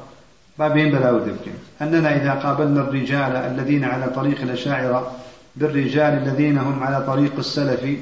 بابين 0.60 0.91
بداود 0.91 1.28
يبكين. 1.28 1.54
أننا 1.82 2.15
إذا 2.15 2.32
قابلنا 2.32 2.82
الرجال 2.82 3.36
الذين 3.36 3.84
على 3.84 4.08
طريق 4.08 4.41
الأشاعرة 4.41 5.12
بالرجال 5.56 6.13
الذين 6.13 6.58
هم 6.58 6.84
على 6.84 7.06
طريق 7.06 7.34
السلف 7.38 8.00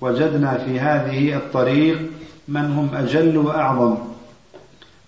وجدنا 0.00 0.58
في 0.58 0.80
هذه 0.80 1.36
الطريق 1.36 1.98
من 2.48 2.64
هم 2.64 2.94
أجل 2.94 3.36
وأعظم. 3.36 3.96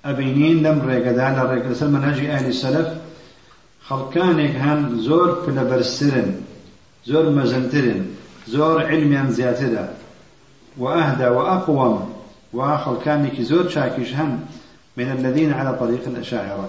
أبينين 0.05 0.63
لم 0.63 0.83
ريقدان 0.89 1.35
الريقدان 1.35 1.91
منهج 1.91 2.25
أهل 2.25 2.47
السلف. 2.47 2.89
خلقانك 3.83 4.57
هن 4.57 4.99
زور 4.99 5.43
فلبرسرن 5.47 6.35
زور 7.07 7.31
مزنترن 7.31 8.07
زور 8.49 8.87
علميا 8.87 9.31
زياتدا 9.31 9.95
وأهدى 10.79 11.27
وأقوم 11.27 12.15
وخلقانك 12.53 13.41
زور 13.41 13.69
شاكش 13.69 14.15
هن 14.15 14.41
من 14.97 15.11
الذين 15.11 15.53
على 15.53 15.75
طريق 15.79 16.01
الأشاعرة. 16.07 16.69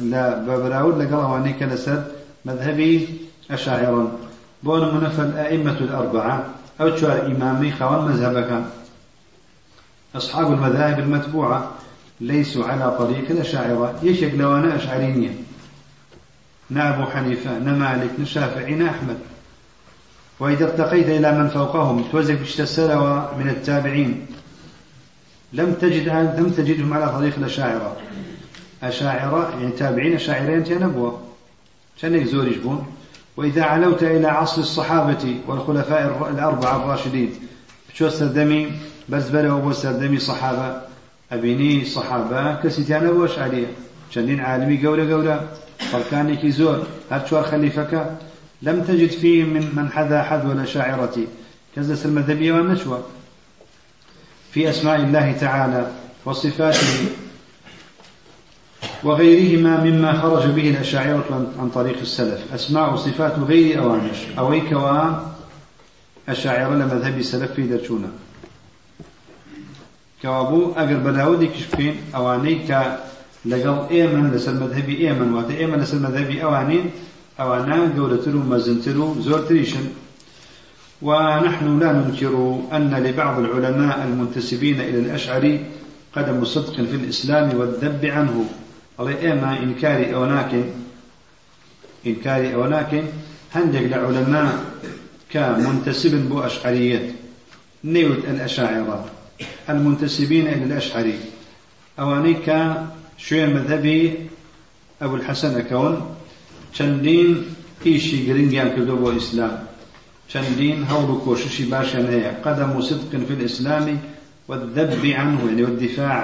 لا 0.00 0.38
ببراود 0.38 1.02
لقلوانيك 1.02 1.62
لسد 1.62 2.04
مذهبي 2.44 3.08
أشاعرا. 3.50 4.12
بون 4.62 4.94
منفى 4.94 5.22
الأئمة 5.22 5.78
الأربعة 5.78 6.46
أو 6.80 6.96
شوار 6.96 7.26
إمامي 7.26 7.72
خوان 7.72 8.04
مذهبك 8.04 8.64
أصحاب 10.16 10.52
المذاهب 10.52 10.98
المتبوعة 10.98 11.70
ليسوا 12.20 12.64
على 12.64 12.96
طريق 12.98 13.30
الأشاعرة 13.30 13.98
يشك 14.02 14.34
لو 14.34 14.56
أنا 14.56 14.76
أشعرينية 14.76 15.30
نا 16.70 16.94
أبو 16.94 17.10
حنيفة 17.10 17.58
نا 17.58 17.72
مالك 17.72 18.10
نا 18.18 18.24
شافعي 18.24 18.74
نا 18.74 18.90
أحمد. 18.90 19.18
وإذا 20.40 20.64
ارتقيت 20.64 21.08
إلى 21.08 21.38
من 21.38 21.48
فوقهم 21.48 22.04
توزك 22.12 22.38
السلوى 22.60 23.30
من 23.38 23.48
التابعين. 23.48 24.26
لم 25.52 25.72
تجد 25.72 26.08
لم 26.08 26.50
تجدهم 26.56 26.94
على 26.94 27.08
طريق 27.08 27.34
الأشاعرة. 27.38 27.96
أشاعرة 28.82 29.50
يعني 29.60 29.72
تابعين 29.72 30.14
أشاعرين 30.14 30.64
تنبوة 30.64 31.20
كان 32.00 32.26
زور 32.26 32.48
يجبون 32.48 32.86
وإذا 33.36 33.62
علوت 33.62 34.02
إلى 34.02 34.28
عصر 34.28 34.60
الصحابة 34.60 35.36
والخلفاء 35.46 36.28
الأربعة 36.30 36.76
الراشدين 36.76 37.30
بشو 37.92 38.08
سردمي 38.08 38.72
بزبلة 39.08 39.54
وبو 39.54 39.72
سردمي 39.72 40.18
صحابة. 40.18 40.80
أبيني 41.32 41.84
صحابة 41.84 42.54
كسيتانا 42.54 43.10
بوش 43.10 43.38
عليه 43.38 43.66
عالمي 44.16 44.86
قولة 44.86 45.14
قولة 45.14 45.48
فركاني 45.78 46.50
زور 46.50 46.86
هرشوار 47.10 47.42
خليفك. 47.42 48.10
لم 48.62 48.82
تجد 48.82 49.10
فيه 49.10 49.44
من 49.44 49.72
من 49.76 49.90
حذا 49.90 50.22
حذو 50.22 50.52
الأشاعرة 50.52 51.16
كزس 51.76 52.06
المذهبية 52.06 52.52
والنشوة 52.52 53.02
في 54.52 54.70
أسماء 54.70 54.96
الله 54.96 55.32
تعالى 55.32 55.90
وصفاته 56.24 57.08
وغيرهما 59.04 59.84
مما 59.84 60.12
خرج 60.12 60.46
به 60.46 60.70
الأشاعرة 60.70 61.46
عن 61.58 61.70
طريق 61.74 61.98
السلف. 62.00 62.54
أسماء 62.54 62.92
وصفات 62.92 63.38
غير 63.38 63.82
أوانش 63.82 64.18
أويك 64.38 64.72
أشاعرة 66.28 66.74
لمذهب 66.74 67.18
السلف 67.18 67.52
في 67.52 67.62
درشونا 67.62 68.08
كوابو 70.22 70.72
أقر 70.76 70.94
بلاودي 70.96 71.46
كشفين 71.46 71.94
أوانيك 72.14 72.70
لقل 73.44 73.86
إيمن 73.90 74.30
لسل 74.30 74.60
مذهبي 74.60 75.08
إيمن 75.08 75.34
وات 75.34 75.50
إيمن 75.50 75.78
لسل 75.78 76.02
مذهبي 76.02 76.44
أوانين 76.44 76.90
أوانا 77.40 77.92
قولتلو 77.98 78.38
مزنتلو 78.38 79.20
زور 79.20 79.38
تريشن 79.38 79.84
ونحن 81.02 81.78
لا 81.78 81.92
ننكر 81.92 82.60
أن 82.72 82.94
لبعض 82.94 83.38
العلماء 83.38 84.04
المنتسبين 84.04 84.80
إلى 84.80 84.98
الأشعري 84.98 85.64
قدم 86.16 86.44
صدق 86.44 86.74
في 86.74 86.96
الإسلام 86.96 87.56
والذب 87.56 88.04
عنه. 88.04 88.44
الله 89.02 89.32
إما 89.32 89.58
إنكاري 89.58 90.14
أو 90.14 90.24
ناكن؟ 90.24 90.64
إنكاري 92.06 92.54
أو 92.54 92.66
ناكن؟ 92.66 93.02
هندق 93.54 93.80
لعلماء 93.80 94.64
كمنتسب 95.30 96.28
بو 96.28 96.40
أشعرية 96.40 97.14
نيوت 97.84 98.24
الأشاعرة. 98.24 99.10
المنتسبين 99.68 100.46
إلى 100.46 100.64
الأشعري. 100.64 101.18
أوانيك 101.98 102.74
شوية 103.18 103.46
مذهبي 103.46 104.14
أبو 105.02 105.14
الحسن 105.16 105.58
أكون. 105.58 106.02
چەندین 106.72 107.30
ئیشی 107.84 108.18
گرنگیان 108.26 108.68
کردو 108.76 108.96
بۆ 109.02 109.08
ئیسلام 109.16 109.54
چەندین 110.32 110.78
هەوڵ 110.90 111.08
و 111.10 111.20
کۆششی 111.24 111.64
باشیان 111.72 112.06
هەیە 112.12 112.30
قدم 112.44 112.70
صدق 112.88 113.12
في 113.26 113.34
الإسلام 113.38 113.86
والذب 114.48 115.04
عنه 115.20 115.40
يعني 115.48 115.62
والدفاع. 115.62 116.22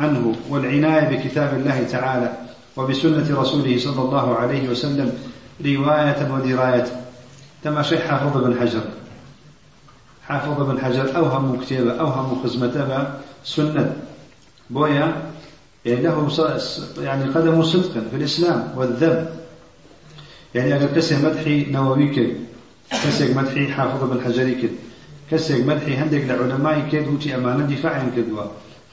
عنه 0.00 0.34
والعناية 0.48 1.16
بكتاب 1.16 1.54
الله 1.54 1.82
تعالى 1.82 2.32
وبسنة 2.76 3.40
رسوله 3.40 3.78
صلى 3.78 4.02
الله 4.02 4.34
عليه 4.34 4.68
وسلم 4.68 5.12
رواية 5.64 6.32
ودراية. 6.32 6.86
تما 7.64 7.82
شيخ 7.82 8.00
حافظ 8.00 8.44
بن 8.44 8.60
حجر. 8.60 8.82
حافظ 10.28 10.62
بن 10.70 10.80
حجر 10.80 11.16
أوهم 11.16 11.60
كتابة 11.60 11.92
أوهم 11.92 12.42
خزمة 12.44 13.14
سنة. 13.44 13.96
بويا 14.70 15.30
له 15.86 16.28
يعني 16.98 17.24
قدم 17.24 17.62
صدق 17.62 17.92
في 18.10 18.16
الإسلام 18.16 18.72
والذب 18.76 19.28
يعني 20.54 20.76
أقل 20.76 20.86
كسي 20.96 21.16
مدحي 21.16 21.64
نووي 21.70 22.36
كسي 22.90 23.34
مدحي 23.34 23.68
حافظ 23.68 24.10
بن 24.10 24.20
حجري 24.24 24.70
كسي 25.30 25.62
مدحي 25.62 25.96
هندك 25.96 26.24
لعلماء 26.28 26.88
كد 26.92 27.08
وتي 27.08 27.34
أمانة 27.34 27.66
دفاع 27.66 28.08
كدوا 28.16 28.42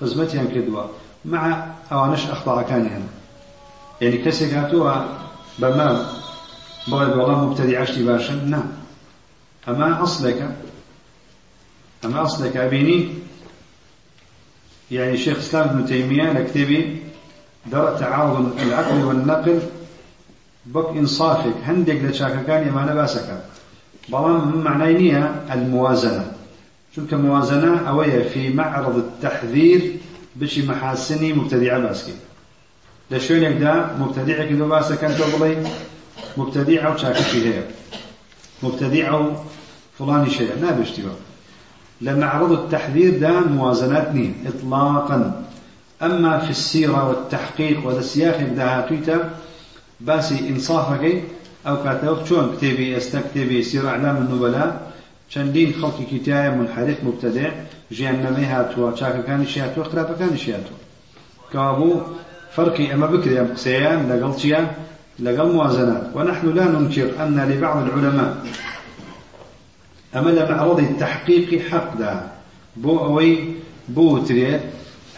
خزمتي 0.01 0.47
كدوا 0.47 0.83
مع 1.25 1.67
أخطاء 1.91 2.63
كانهم 2.69 3.07
يعني 4.01 4.17
كسي 4.17 4.49
كاتوا 4.49 4.93
بمام 5.59 6.05
بغير 6.87 7.19
والله 7.19 7.45
مبتدي 7.45 7.77
عشتي 7.77 8.03
باشا 8.03 8.33
نعم 8.33 8.67
أما 9.67 10.03
أصلك 10.03 10.57
أما 12.05 12.23
أصلك 12.23 12.57
أبيني 12.57 13.09
يعني 14.91 15.17
شيخ 15.17 15.33
الإسلام 15.33 15.69
ابن 15.69 15.85
تيمية 15.85 16.31
لكتبي 16.31 17.01
درء 17.65 17.99
تعارض 17.99 18.59
العقل 18.61 19.03
والنقل 19.03 19.61
بك 20.65 20.87
إنصافك 20.89 21.53
هندك 21.63 21.95
لشاكا 21.95 22.41
كان 22.41 22.67
يما 22.67 22.91
نباسك 22.91 23.43
بلان 24.09 24.47
من 24.47 24.63
معنينيها 24.63 25.53
الموازنة. 25.53 26.31
شو 26.97 27.07
كموازنة 27.07 27.89
أوية 27.89 28.29
في 28.29 28.49
معرض 28.53 28.95
التحذير 28.97 29.97
بشي 30.35 30.65
محاسني 30.65 31.33
مبتدع 31.33 31.77
باسكي. 31.77 32.13
لشوينك 33.11 33.57
دا 33.61 33.95
مبتدع 33.99 34.45
كدو 34.45 34.67
باسك 34.69 35.03
أنت 35.03 35.21
بلي 35.21 35.57
مبتدع 36.37 36.87
أو 36.87 36.97
شاكا 36.97 37.21
في 37.21 37.61
مبتدع 38.63 39.09
أو 39.09 39.33
فلان 39.99 40.29
شيء 40.29 40.49
نابشتي 40.61 41.01
بقى 41.01 41.13
لما 42.01 42.25
عرض 42.25 42.51
التحذير 42.51 43.19
ده 43.19 43.39
موازنات 43.39 44.13
نين 44.13 44.35
إطلاقا. 44.47 45.43
أما 46.01 46.37
في 46.37 46.49
السيرة 46.49 47.09
والتحقيق 47.09 47.87
وذا 47.87 47.99
السياق 47.99 48.53
ده 48.55 48.81
تويتا 48.81 49.29
باسی 50.01 50.37
ئینصافەکەی 50.47 51.15
ئەو 51.65 51.75
کاتەوە 51.83 52.27
چۆن 52.27 52.45
کتێبی 52.53 52.93
ئێستا 52.95 53.19
کتێبی 53.27 53.63
سیر 53.69 53.85
ئەعلام 53.85 54.17
النوبەلا 54.21 54.65
چەندین 55.31 55.71
خەڵکی 55.79 56.19
تایە 56.25 56.51
منحرف 56.59 56.99
مبتدع 57.07 57.49
ژیان 57.95 58.17
نەمەی 58.25 58.47
هاتووە 58.53 58.89
چاکەکانی 58.99 59.47
هاتووە 59.63 59.85
خراپەکانی 59.89 60.39
هاتووە 60.55 60.79
کەوابوو 61.51 61.93
فرقي 62.55 62.93
أما 62.93 63.07
بكري 63.07 63.39
أم 63.39 63.47
قسيان 63.47 64.11
لقل 64.11 64.39
شيان 64.39 64.67
لقل 65.19 65.51
موازنات 65.51 66.05
ونحن 66.15 66.47
لا 66.47 66.65
ننكر 66.65 67.23
أن 67.23 67.39
لبعض 67.49 67.77
العلماء. 67.83 68.45
أما 70.15 70.29
لمعرض 70.29 70.79
التحقيق 70.79 71.61
حق 71.69 71.97
دا 71.97 72.21
بو 72.75 72.99
أوي 72.99 73.37
بو 73.89 74.17
تري 74.17 74.59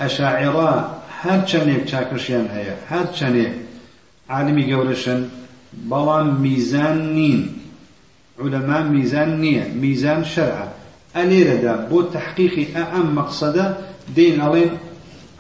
أشاعراء 0.02 1.00
هر 1.22 1.40
چنێک 1.50 1.84
چاکرشیان 1.92 2.48
هەیە 2.56 2.76
هەر 2.92 3.06
چەندێک 3.18 3.54
عالمی 4.30 4.66
گەورەشن 4.70 5.20
بەڵام 5.90 6.28
میزان 6.44 6.98
نین. 7.16 7.40
علەما 8.44 8.80
میزان 8.96 9.32
نییە 9.44 9.66
میزان 9.82 10.22
شەرع 10.34 10.68
ئەلێرەدا 11.18 11.74
بۆ 11.90 12.00
تحقیقی 12.16 12.66
ئەم 12.76 13.08
مەقسەدە 13.18 13.66
دێن 14.16 14.38
ئەڵێن 14.44 14.72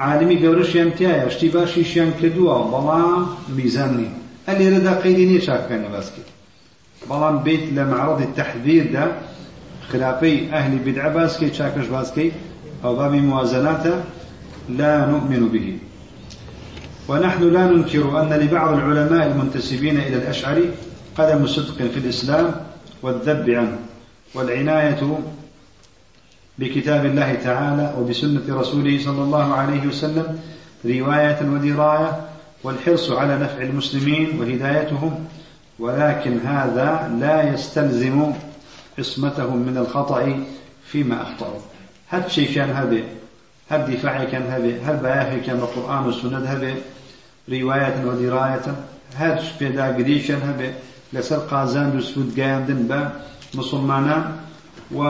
عالمی 0.05 0.38
گەورەشیان 0.43 0.89
تایە 0.97 1.27
شتی 1.33 1.49
باشیشیان 1.55 2.12
کردووە 2.19 2.55
بەڵام 2.73 3.23
میزان 3.57 3.91
نین 3.97 4.13
ئەلێرەدا 4.47 4.93
قەیدی 5.03 5.25
نییە 5.29 5.41
چاکەکانی 5.47 5.89
باسکرد 5.95 6.29
بەڵام 7.09 7.35
بیت 7.45 7.63
لە 7.75 7.83
معرضی 7.91 8.27
تەحذیردا 8.38 9.05
خراپەی 9.89 10.38
ئەهلی 10.53 10.79
بدعە 10.85 11.09
باسکەی 11.17 11.51
چاکەش 11.57 11.88
باسکەی 11.95 12.29
ئەو 12.83 12.93
بابی 12.99 13.21
موازناتە 13.29 13.95
لا 14.79 14.93
نؤمن 15.12 15.43
به. 15.53 15.65
ونحن 17.09 17.43
لا 17.55 17.63
ننكر 17.71 18.21
أن 18.21 18.33
لبعض 18.33 18.73
العلماء 18.73 19.27
المنتسبين 19.27 19.97
إلى 19.97 20.15
الأشعري 20.21 20.69
قدم 21.17 21.47
صدق 21.47 21.77
في 21.93 21.99
الإسلام 22.03 22.68
والذب 23.01 23.49
عنه 23.49 23.79
والعناية 24.33 25.19
بكتاب 26.59 27.05
الله 27.05 27.33
تعالى 27.33 27.93
وبسنة 27.99 28.59
رسوله 28.59 28.99
صلى 29.03 29.21
الله 29.21 29.53
عليه 29.53 29.88
وسلم 29.88 30.39
رواية 30.85 31.39
ودراية 31.41 32.29
والحرص 32.63 33.12
على 33.12 33.38
نفع 33.38 33.62
المسلمين 33.62 34.39
وهدايتهم 34.39 35.25
ولكن 35.79 36.39
هذا 36.39 37.17
لا 37.19 37.53
يستلزم 37.53 38.33
عصمتهم 38.99 39.57
من 39.57 39.77
الخطأ 39.77 40.43
فيما 40.85 41.21
أخطأوا. 41.21 41.59
هذا 42.07 42.27
شيء 42.27 42.55
كان 42.55 42.69
هذا 42.69 43.01
هل 43.69 43.93
دفاعي 43.93 44.25
كان 44.25 44.41
هذه؟ 44.41 44.91
هل 44.91 44.97
بياهي 44.97 45.39
كان 45.39 45.55
القرآن 45.55 46.05
والسنة 46.05 46.38
هذه؟ 46.38 46.75
رواية 47.49 48.05
ودراية 48.05 48.75
هل 49.15 49.43
شبيدا 49.43 49.88
قريشا 49.88 50.35
هذه؟ 50.35 50.73
لسر 51.13 51.38
قازان 51.38 51.98
وسود 51.98 52.39
قاندن 52.39 52.88
با 52.88 53.00
مسلمانا 53.56 54.17
و 54.91 55.02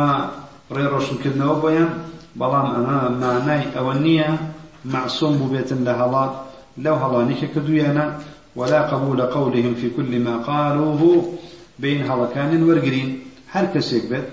ريروشن 0.71 1.17
كدنا 1.23 1.45
وبيان 1.51 1.89
بلان 2.35 2.65
أنا 2.75 3.09
معناي 3.21 3.63
أولنية 3.77 4.37
معصوم 4.85 5.37
ببيت 5.37 5.73
لهلا 5.73 6.29
لو 6.77 6.95
هلا 6.95 7.25
نيك 7.25 7.51
كدويانا 7.55 8.19
ولا 8.55 8.81
قبول 8.81 9.21
قولهم 9.21 9.75
في 9.75 9.89
كل 9.89 10.19
ما 10.19 10.37
قالوه 10.37 11.33
بين 11.79 12.11
هلكان 12.11 12.63
ورقرين 12.63 13.19
هل 13.51 13.65
كسيك 13.73 14.05
بيت 14.05 14.27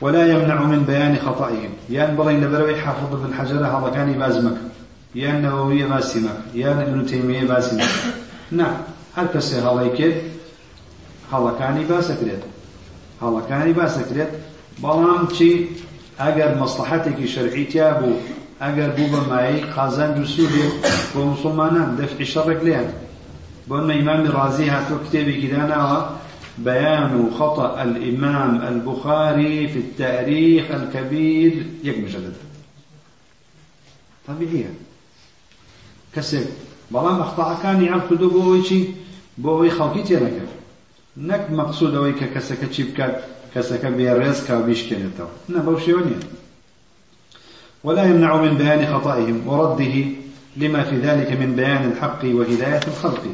ولا 0.00 0.26
يمنع 0.32 0.62
من 0.64 0.82
بيان 0.84 1.16
خطئهم 1.16 1.72
يان 1.88 2.16
بلين 2.16 2.44
لبروي 2.44 2.76
حافظ 2.80 3.14
بن 3.22 3.34
حجر 3.34 3.66
هذا 3.66 3.90
كان 3.94 4.12
بازمك 4.12 4.56
يا 5.14 5.30
النووي 5.30 5.82
باسمك 5.82 6.38
يا 6.54 6.70
ابن 6.72 7.06
تيمية 7.06 7.44
باسمك 7.44 7.88
نعم 8.50 8.76
هذا 9.20 9.82
يكيد 9.82 10.14
هذا 11.32 11.56
كان 11.58 11.84
باسكريت 11.88 12.42
هذا 13.22 13.42
كان 13.48 13.72
باسكريت 13.72 14.28
بلام 14.78 15.28
شي 15.38 15.66
اگر 16.20 16.58
مصلحتك 16.58 17.24
شرعي 17.24 17.64
تابو 17.64 18.12
اگر 18.60 18.88
بوبا 18.96 19.28
معي 19.28 19.60
قازان 19.60 20.22
جسودي 20.22 20.62
ومسلمانا 21.16 21.96
دفع 21.98 22.24
شرك 22.24 22.64
لها 22.64 22.92
بون 23.68 23.90
امام 23.90 24.26
رازي 24.26 24.70
هاتو 24.70 24.98
كتابي 25.08 25.42
كدانا 25.42 26.10
بيان 26.58 27.30
خطأ 27.38 27.82
الإمام 27.82 28.62
البخاري 28.62 29.68
في 29.68 29.78
التاريخ 29.78 30.70
الكبير 30.70 31.66
يك 31.84 31.98
مجلد 31.98 32.34
طبيعية 34.28 34.74
كسب 36.14 36.46
بلام 36.90 37.20
أخطاء 37.20 37.58
كان 37.62 37.84
يعرف 37.84 38.12
كدو 39.42 39.56
بويشي 39.56 39.68
بوي 39.68 39.70
خلقي 39.70 40.02
تيرك 40.02 40.42
نك 41.16 41.50
مقصود 41.50 41.94
أويك 41.94 42.34
كسك 42.34 42.58
تشيبك 42.58 43.24
كسك 43.54 43.86
بيرزك 43.86 44.50
وبيشكنته 44.50 45.26
نبوشي 45.48 45.94
ونيا 45.94 46.20
ولا 47.84 48.04
يمنع 48.04 48.36
من 48.36 48.54
بيان 48.54 48.86
خطئهم 48.94 49.48
ورده 49.48 50.04
لما 50.56 50.82
في 50.82 50.96
ذلك 50.96 51.32
من 51.32 51.56
بيان 51.56 51.90
الحق 51.90 52.24
وهداية 52.24 52.80
الخلق. 52.88 53.24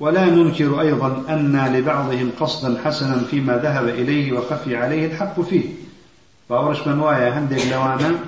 ولا 0.00 0.24
ننكر 0.24 0.80
أيضا 0.80 1.24
أن 1.28 1.74
لبعضهم 1.74 2.30
قصدا 2.40 2.80
حسنا 2.84 3.18
فيما 3.30 3.56
ذهب 3.56 3.88
إليه 3.88 4.32
وخفي 4.32 4.76
عليه 4.76 5.06
الحق 5.06 5.40
فيه. 5.40 5.64
باورش 6.50 6.86
من 6.86 6.98
وايا 6.98 7.38
هندق 7.38 7.64
لوانا 7.72 8.18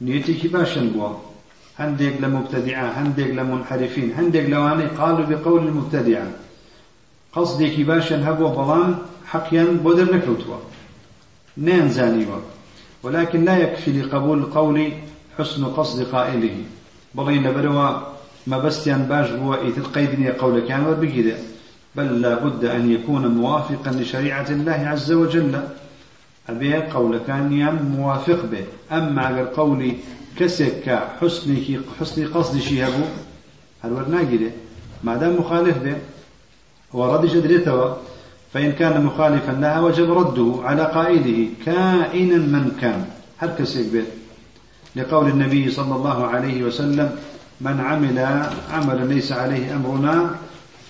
نيتي 0.00 0.48
باشا 0.48 0.80
بوا 0.94 1.31
هندق 1.78 2.20
لمبتدعة 2.20 2.84
هندق 2.84 3.26
لمنحرفين 3.26 4.12
هندق 4.18 4.46
لوانا 4.46 4.88
قالوا 4.98 5.26
بقول 5.26 5.66
المبتدعة 5.66 6.26
قصدي 7.32 7.76
كباشا 7.76 8.28
هبوا 8.28 8.48
بلان 8.48 8.94
حقيا 9.26 9.64
بودر 9.64 10.14
نكوتوا 10.14 10.56
نين 11.58 11.88
زانيوا 11.88 12.40
ولكن 13.02 13.44
لا 13.44 13.56
يكفي 13.56 13.92
لقبول 13.92 14.38
القول 14.38 14.92
حسن 15.38 15.64
قصد 15.64 16.02
قائله. 16.02 16.56
بلين 17.14 17.52
بروا 17.52 18.00
ما 18.46 18.58
بستيان 18.58 19.02
باش 19.02 19.30
بوا 19.30 19.56
إيتر 19.56 19.82
قيدني 19.82 20.30
قول 20.30 20.60
كان 20.60 20.86
وبقيدة 20.86 21.36
بل 21.96 22.20
لا 22.20 22.34
بد 22.34 22.64
أن 22.64 22.90
يكون 22.90 23.26
موافقا 23.26 23.90
لشريعة 23.90 24.46
الله 24.50 24.72
عز 24.72 25.12
وجل. 25.12 25.60
أبي 26.48 26.74
قول 26.74 27.18
كان 27.26 27.78
موافق 27.96 28.44
به. 28.44 28.64
أما 28.96 29.22
على 29.26 29.42
قولي 29.42 29.96
كسك 30.38 30.98
حسني 31.20 31.80
حسني 32.00 32.24
قصد 32.24 32.58
شيهبو 32.58 33.04
هل 33.82 33.92
ورنا 33.92 34.18
قيدة 34.18 34.50
ما 35.04 35.16
دام 35.16 35.36
مخالف 35.36 35.78
به 35.78 35.96
ورد 36.92 37.26
جدريته 37.26 37.96
فإن 38.52 38.72
كان 38.72 39.04
مخالفا 39.04 39.52
لها 39.52 39.80
وجب 39.80 40.18
رده 40.18 40.54
على 40.62 40.82
قائله 40.82 41.48
كائنا 41.66 42.36
من 42.36 42.76
كان. 42.80 43.04
هل 43.38 43.50
كسك 43.58 43.86
به 43.92 44.04
لقول 44.96 45.28
النبي 45.28 45.70
صلى 45.70 45.94
الله 45.96 46.26
عليه 46.26 46.62
وسلم 46.62 47.16
من 47.60 47.80
عمل 47.80 48.18
عملا 48.72 49.04
ليس 49.14 49.32
عليه 49.32 49.76
أمرنا 49.76 50.36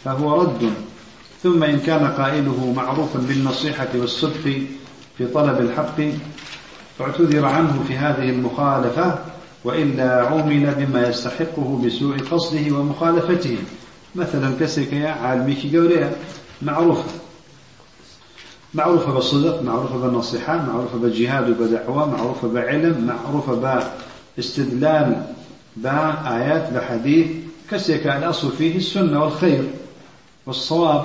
فهو 0.05 0.43
رد. 0.43 0.71
ثم 1.43 1.63
إن 1.63 1.79
كان 1.79 2.07
قائله 2.07 2.73
معروفا 2.77 3.19
بالنصيحة 3.19 3.89
والصدق 3.95 4.63
في 5.19 5.27
طلب 5.27 5.61
الحق 5.61 6.01
فاعتذر 7.03 7.45
عنه 7.45 7.85
في 7.89 7.97
هذه 7.97 8.31
المخالفة 8.31 9.19
وإلا 9.65 10.27
عومل 10.27 10.75
بما 10.75 11.09
يستحقه 11.09 11.81
بسوء 11.85 12.19
قصده 12.19 12.77
ومخالفته. 12.77 13.59
مثلا 14.15 14.55
كسك 14.61 14.93
يا 14.93 15.09
عالميك 15.09 15.77
قوليا 15.77 16.13
معروفة. 16.63 17.11
معروفة 18.75 19.13
بالصدق 19.13 19.63
معروفة 19.63 19.97
بالنصيحة 19.99 20.57
معروفة 20.57 20.99
بالجهاد 20.99 21.51
وبدعوة 21.51 22.11
معروفة 22.11 22.49
بعلم 22.49 23.07
معروفة 23.07 23.83
باستدلال 24.37 25.27
با 25.77 26.15
آيات 26.37 26.73
بحديث. 26.73 27.27
كسيك 27.71 28.07
الأصل 28.07 28.53
فيه 28.53 28.77
السنة 28.77 29.25
والخير 29.25 29.65
والصواب. 30.47 31.05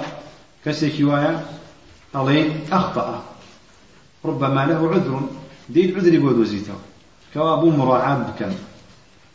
كسيك 0.65 0.93
ألين 2.15 2.59
أخطأ. 2.71 3.23
ربما 4.25 4.65
له 4.65 4.89
عذر. 4.89 5.21
دين 5.69 5.95
عذر 5.95 6.19
بود 6.19 6.37
وزيته 6.37 6.73
كوابو 7.33 7.69
مراعاة 7.69 8.17
بكن. 8.17 8.51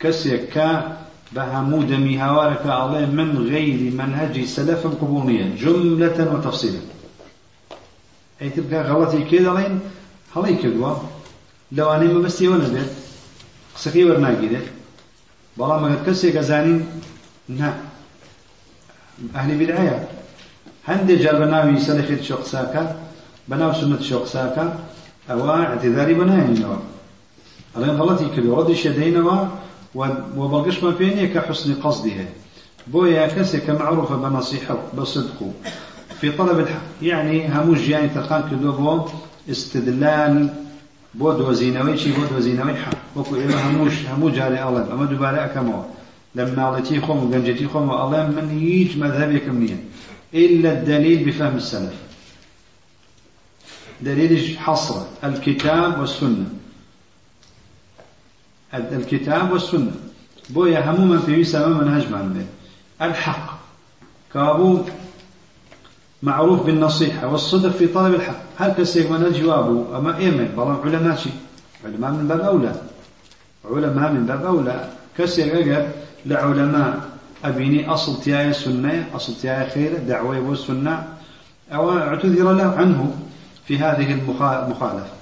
كسيك 0.01 0.49
كا 0.49 0.97
بهمود 1.33 1.93
مهوارك 1.93 2.67
الله 2.67 3.07
من 3.07 3.49
غير 3.51 3.93
منهج 3.93 4.45
سلف 4.45 4.87
قبوليا 4.87 5.57
جملة 5.63 6.19
وتفصيلا. 6.35 6.81
أي 8.43 8.51
تبقى 8.51 8.83
غلطي 8.83 9.25
كذا 9.25 9.55
لين 9.55 9.81
هلي 10.37 10.55
كدوا. 10.55 10.95
لو 11.73 11.91
أنا 11.93 12.13
ما 12.13 12.21
بستي 12.21 12.49
ولا 12.49 12.69
بيت. 12.69 12.93
سكي 13.77 14.05
ورناقي 14.05 14.49
بەڵام 15.59 15.83
ئەگەر 15.85 16.03
کەسێک 16.07 16.35
ئەزانین 16.41 16.81
نا 17.59 17.69
ئەهلی 19.35 19.57
بدعەیە 19.61 19.97
هەندێک 20.89 21.19
جار 21.25 21.37
بە 21.41 21.47
ناوی 21.53 21.85
سەلەفێت 21.87 22.23
شۆقساکە 22.29 22.83
بە 23.49 23.57
ناو 23.61 23.73
سنت 23.81 24.03
شۆقساکە 24.11 24.65
ئەوە 24.65 24.73
اعتذاری 24.73 24.92
بەنایەنەوە 25.29 26.79
ئەڵێن 27.75 27.95
غەڵەتی 27.99 28.29
کردو 28.35 28.57
ڕەدی 28.59 28.77
شێدەینەوە 28.83 29.37
و 30.39 30.43
بەڵگەشمان 30.53 30.95
پێ 30.99 31.09
نییە 31.17 31.29
کە 31.35 31.41
حسنی 31.47 31.75
قەسدی 31.83 32.13
هەیە 32.19 32.43
بويا 32.87 33.27
كسك 33.27 33.71
معروفة 33.71 34.17
بنصيحة 34.17 34.79
بصدق. 34.99 35.53
في 36.21 36.33
طلب 36.33 36.59
الحق 36.59 36.83
يعني 37.03 37.49
هموش 37.49 37.89
يعني 37.89 38.09
تلقان 38.09 38.43
كدو 38.51 39.01
استدلال 39.51 40.49
بود 41.15 41.41
وزينوي 41.41 41.97
شي 41.97 42.13
بود 42.13 42.33
وزينوي 42.37 42.75
حق. 42.75 42.97
وكو 43.17 43.37
إما 43.37 43.71
هموش 43.71 44.07
همو 44.07 44.31
جاري 44.31 44.63
الله 44.63 44.93
أما 44.93 45.05
دوباره 45.05 45.45
أكمو 45.45 45.85
لما 46.35 46.63
علتي 46.63 47.01
خوم 47.01 47.31
وقنجتي 47.31 47.67
خوم 47.69 47.91
الله 47.91 48.27
من 48.27 48.59
يج 48.63 48.99
مذهب 48.99 49.33
يكمنيا 49.33 49.79
إلا 50.35 50.73
الدليل 50.73 51.25
بفهم 51.25 51.57
السلف. 51.57 51.95
دليل 54.03 54.59
حصر 54.59 55.03
الكتاب 55.25 56.01
والسنة. 56.01 56.47
الكتاب 58.75 59.53
والسنة. 59.53 59.93
بويا 60.51 60.91
همو 60.91 61.07
من 61.07 61.19
في 61.19 61.45
سما 61.45 61.67
منهج 61.67 62.11
من 62.11 62.47
الحق. 63.03 63.59
كابو 64.35 64.85
معروف 66.23 66.63
بالنصيحة 66.63 67.27
والصدق 67.27 67.71
في 67.71 67.87
طلب 67.87 68.15
الحق. 68.15 68.43
هل 68.59 68.73
كسيك 68.73 69.11
من 69.11 69.25
الجواب؟ 69.25 69.95
أما 69.95 70.17
إيمن 70.17 70.55
بلان 70.57 70.77
علماء 70.85 71.17
شي 71.17 71.31
علماء 71.85 72.11
من 72.11 72.29
باب 72.29 72.41
أولى. 72.41 72.75
علماء 73.65 74.13
من 74.13 74.27
باب 74.27 74.45
أولى. 74.45 74.89
أجر 75.19 75.89
لعلماء. 76.27 77.13
أبيني 77.45 77.89
أصل 77.89 78.21
تياي 78.21 78.53
سنة 78.53 79.09
أصل 79.15 79.35
تياي 79.35 79.71
خير 79.71 79.99
دعوة 80.09 80.41
والسنة. 80.41 81.09
أو 81.73 81.99
أعتذر 81.99 82.53
له 82.53 82.71
عنه. 82.79 83.17
في 83.67 83.79
هذه 83.79 84.13
المخالفة. 84.13 85.13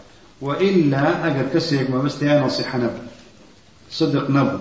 وإلا 0.41 1.27
أجر 1.27 1.49
كسيك 1.55 1.91
ما 1.91 1.99
بس 1.99 2.19
تياي 2.19 2.41
نصيحة 2.41 2.79
نبو 2.79 2.99
صدق 3.91 4.31
نبو 4.31 4.59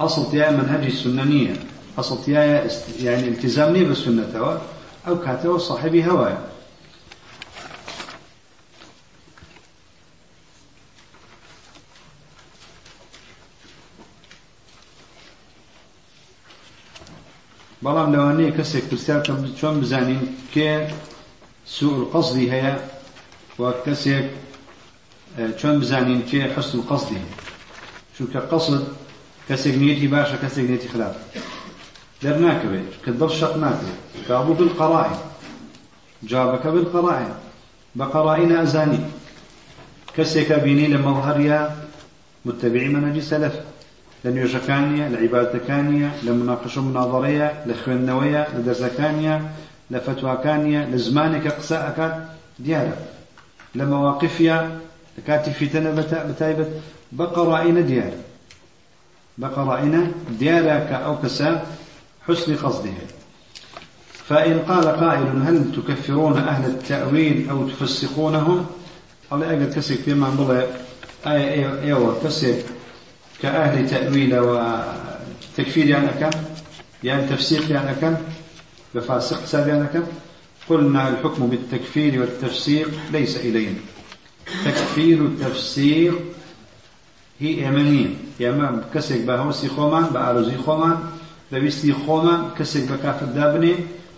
أصل 0.00 0.30
تياي 0.30 0.56
منهج 0.56 0.84
السننية 0.84 1.54
أصل 1.98 2.24
تياي 2.24 2.70
يعني 3.00 3.28
التزامني 3.28 3.84
بالسنة 3.84 4.60
أو 5.08 5.18
كاتب 5.18 5.58
صاحبي 5.58 6.06
هوايا 6.06 6.48
بەڵام 17.84 18.08
لەوانەیە 18.14 18.56
کەسێک 18.58 18.84
پرسیارکە 18.90 19.32
چۆن 19.58 19.74
بزانین 19.82 20.22
کێ 20.54 20.70
سوء 21.74 21.96
قەصدی 22.12 22.46
هەیە 22.52 22.74
و 23.60 23.62
کەسێک 23.84 24.26
چۆن 25.58 25.74
بزانین 25.80 26.22
کێ 26.28 26.42
حسن 26.54 26.80
قەصدی 26.90 27.22
چونکە 28.14 28.40
قەصد 28.50 28.82
کەسێک 29.48 29.74
نیەتی 29.82 30.08
باشە 30.14 30.36
کەسێک 30.44 30.66
نیەتی 30.70 30.88
خراپ. 30.92 31.14
دەرناکەوێت 32.22 32.90
کە 33.04 33.10
دڵ 33.20 33.30
شەق 33.38 33.54
ناکرێت. 33.64 34.00
کابوو 34.28 34.58
بالقەڕائن 34.58 35.18
جوابەکە 36.30 36.70
بالقەڕائن 36.74 37.34
بە 37.98 38.04
قەڕائن 38.12 38.50
ئەزانی 38.58 39.02
کەسێکە 40.16 40.56
بینی 40.64 40.88
لە 40.94 40.98
مەڵهەریا 41.06 41.60
متبعی 42.46 42.92
مەنەجی 42.94 43.28
سەلەف 43.30 43.54
لە 44.24 44.30
نوێژەکانیە 44.34 45.06
لە 45.12 45.18
عیباتەکانیە 45.22 46.10
لە 46.24 46.32
مناقش 46.38 46.74
و 46.76 46.82
لە 53.76 53.84
مەواقفە 53.90 54.58
لە 55.16 55.20
کاتی 55.26 55.52
فیتەنە 55.58 55.90
بەتایبەت 56.28 56.70
بە 57.18 57.26
قەڕائینە 57.34 57.82
دیارە 57.90 58.20
بە 59.40 59.48
قەڕائینە 59.54 60.02
دیارە 60.40 60.76
کە 60.88 60.96
ئەو 61.04 61.14
کەسە 61.22 61.50
حسن 62.26 62.50
قصده 62.62 62.94
فإن 64.28 64.58
قال 64.68 64.86
قائل 65.02 65.28
هل 65.46 65.58
تكفرون 65.76 66.36
أهل 66.52 66.64
التأويل 66.72 67.50
أو 67.50 67.68
تفسقونهم؟ 67.68 68.66
قال 69.30 69.42
أجل 69.42 69.72
كسك 69.74 70.00
فيما 70.04 70.28
بلا 70.38 70.66
أي 71.26 71.42
أيوة 71.84 72.20
كسك 72.24 72.64
كأهل 73.42 73.76
تأويل 73.90 74.32
وتكفير 74.38 75.86
يعني 75.86 76.08
كم؟ 76.20 76.30
يعني 77.04 77.26
تفسيق 77.26 77.70
يعني 77.70 77.94
كم؟ 78.00 78.14
بفاسق 78.94 79.42
حساب 79.42 79.88
كم 79.94 80.02
قلنا 80.68 81.08
الحكم 81.08 81.46
بالتكفير 81.46 82.20
والتفسيق 82.20 82.90
ليس 83.12 83.36
إلينا. 83.36 83.78
تكفير 84.64 85.18
التفسير 85.18 86.14
هي 87.40 87.64
إيمانية. 87.64 88.08
يعني 88.40 88.80
كسك 88.94 89.20
بهوسي 89.20 89.68
خومان 89.68 90.04
بأرزي 90.04 90.56
خومان 90.56 90.98
بويستي 91.52 91.92
خومان 91.92 92.50
كسك 92.58 92.92
بكافر 92.92 93.26
دابني 93.26 93.74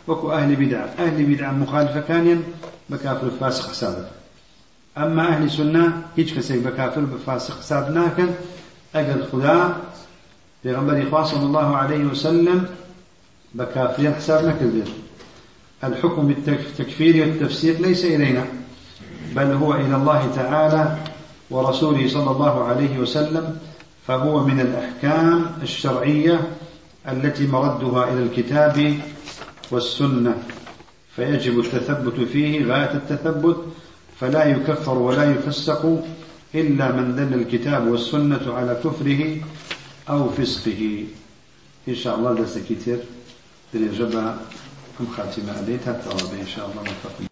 وكو 0.08 0.32
أهل 0.32 0.56
بدعة. 0.56 0.94
أهل 0.98 1.24
بدعة 1.34 1.52
مخالفة 1.52 2.00
كانين 2.00 2.42
بكافر 2.90 3.30
فاسق 3.40 3.68
حسابه 3.70 4.06
أما 4.98 5.28
أهل 5.28 5.50
سنة 5.50 6.02
هيج 6.16 6.34
كسك 6.34 6.58
بكافر 6.58 7.00
بفاسق 7.00 7.58
حساب 7.58 7.90
ناكن 7.90 8.28
أجل 8.94 9.24
خدا 9.32 9.76
پیغمبر 10.64 11.02
إخوة 11.08 11.24
صلى 11.24 11.42
الله 11.42 11.76
عليه 11.76 12.04
وسلم 12.04 12.66
بكافرين 13.54 14.14
حساب 14.14 14.44
نكذب 14.44 14.88
الحكم 15.84 16.26
بالتكفير 16.26 17.26
والتفسيق 17.26 17.80
ليس 17.80 18.04
إلينا 18.04 18.44
بل 19.36 19.52
هو 19.52 19.74
إلى 19.74 19.96
الله 19.96 20.30
تعالى 20.36 20.96
ورسوله 21.50 22.08
صلى 22.08 22.30
الله 22.30 22.64
عليه 22.64 22.98
وسلم 22.98 23.58
فهو 24.06 24.44
من 24.46 24.60
الأحكام 24.60 25.46
الشرعية 25.62 26.40
التي 27.08 27.46
مردها 27.46 28.12
إلى 28.12 28.22
الكتاب 28.22 28.96
والسنة. 29.70 30.42
فيجب 31.16 31.60
التثبت 31.60 32.20
فيه 32.20 32.64
غاية 32.64 32.94
التثبت 32.94 33.56
فلا 34.20 34.44
يكفر 34.44 34.98
ولا 34.98 35.30
يفسق 35.30 36.04
إلا 36.54 36.92
من 36.92 37.16
دل 37.16 37.40
الكتاب 37.40 37.86
والسنة 37.86 38.54
على 38.54 38.80
كفره 38.84 39.36
أو 40.08 40.28
فسقه. 40.28 41.04
إن 41.88 41.94
شاء 41.94 42.18
الله 42.18 42.32
درس 42.34 42.58
كتير. 42.58 42.98
درجة 43.74 44.18
أم 45.00 45.06
خاتمة 45.16 45.52
عليه 45.58 45.78
حتى 45.78 46.08
إن 46.40 46.46
شاء 46.46 46.70
الله 46.70 46.82
متفقين 46.82 47.29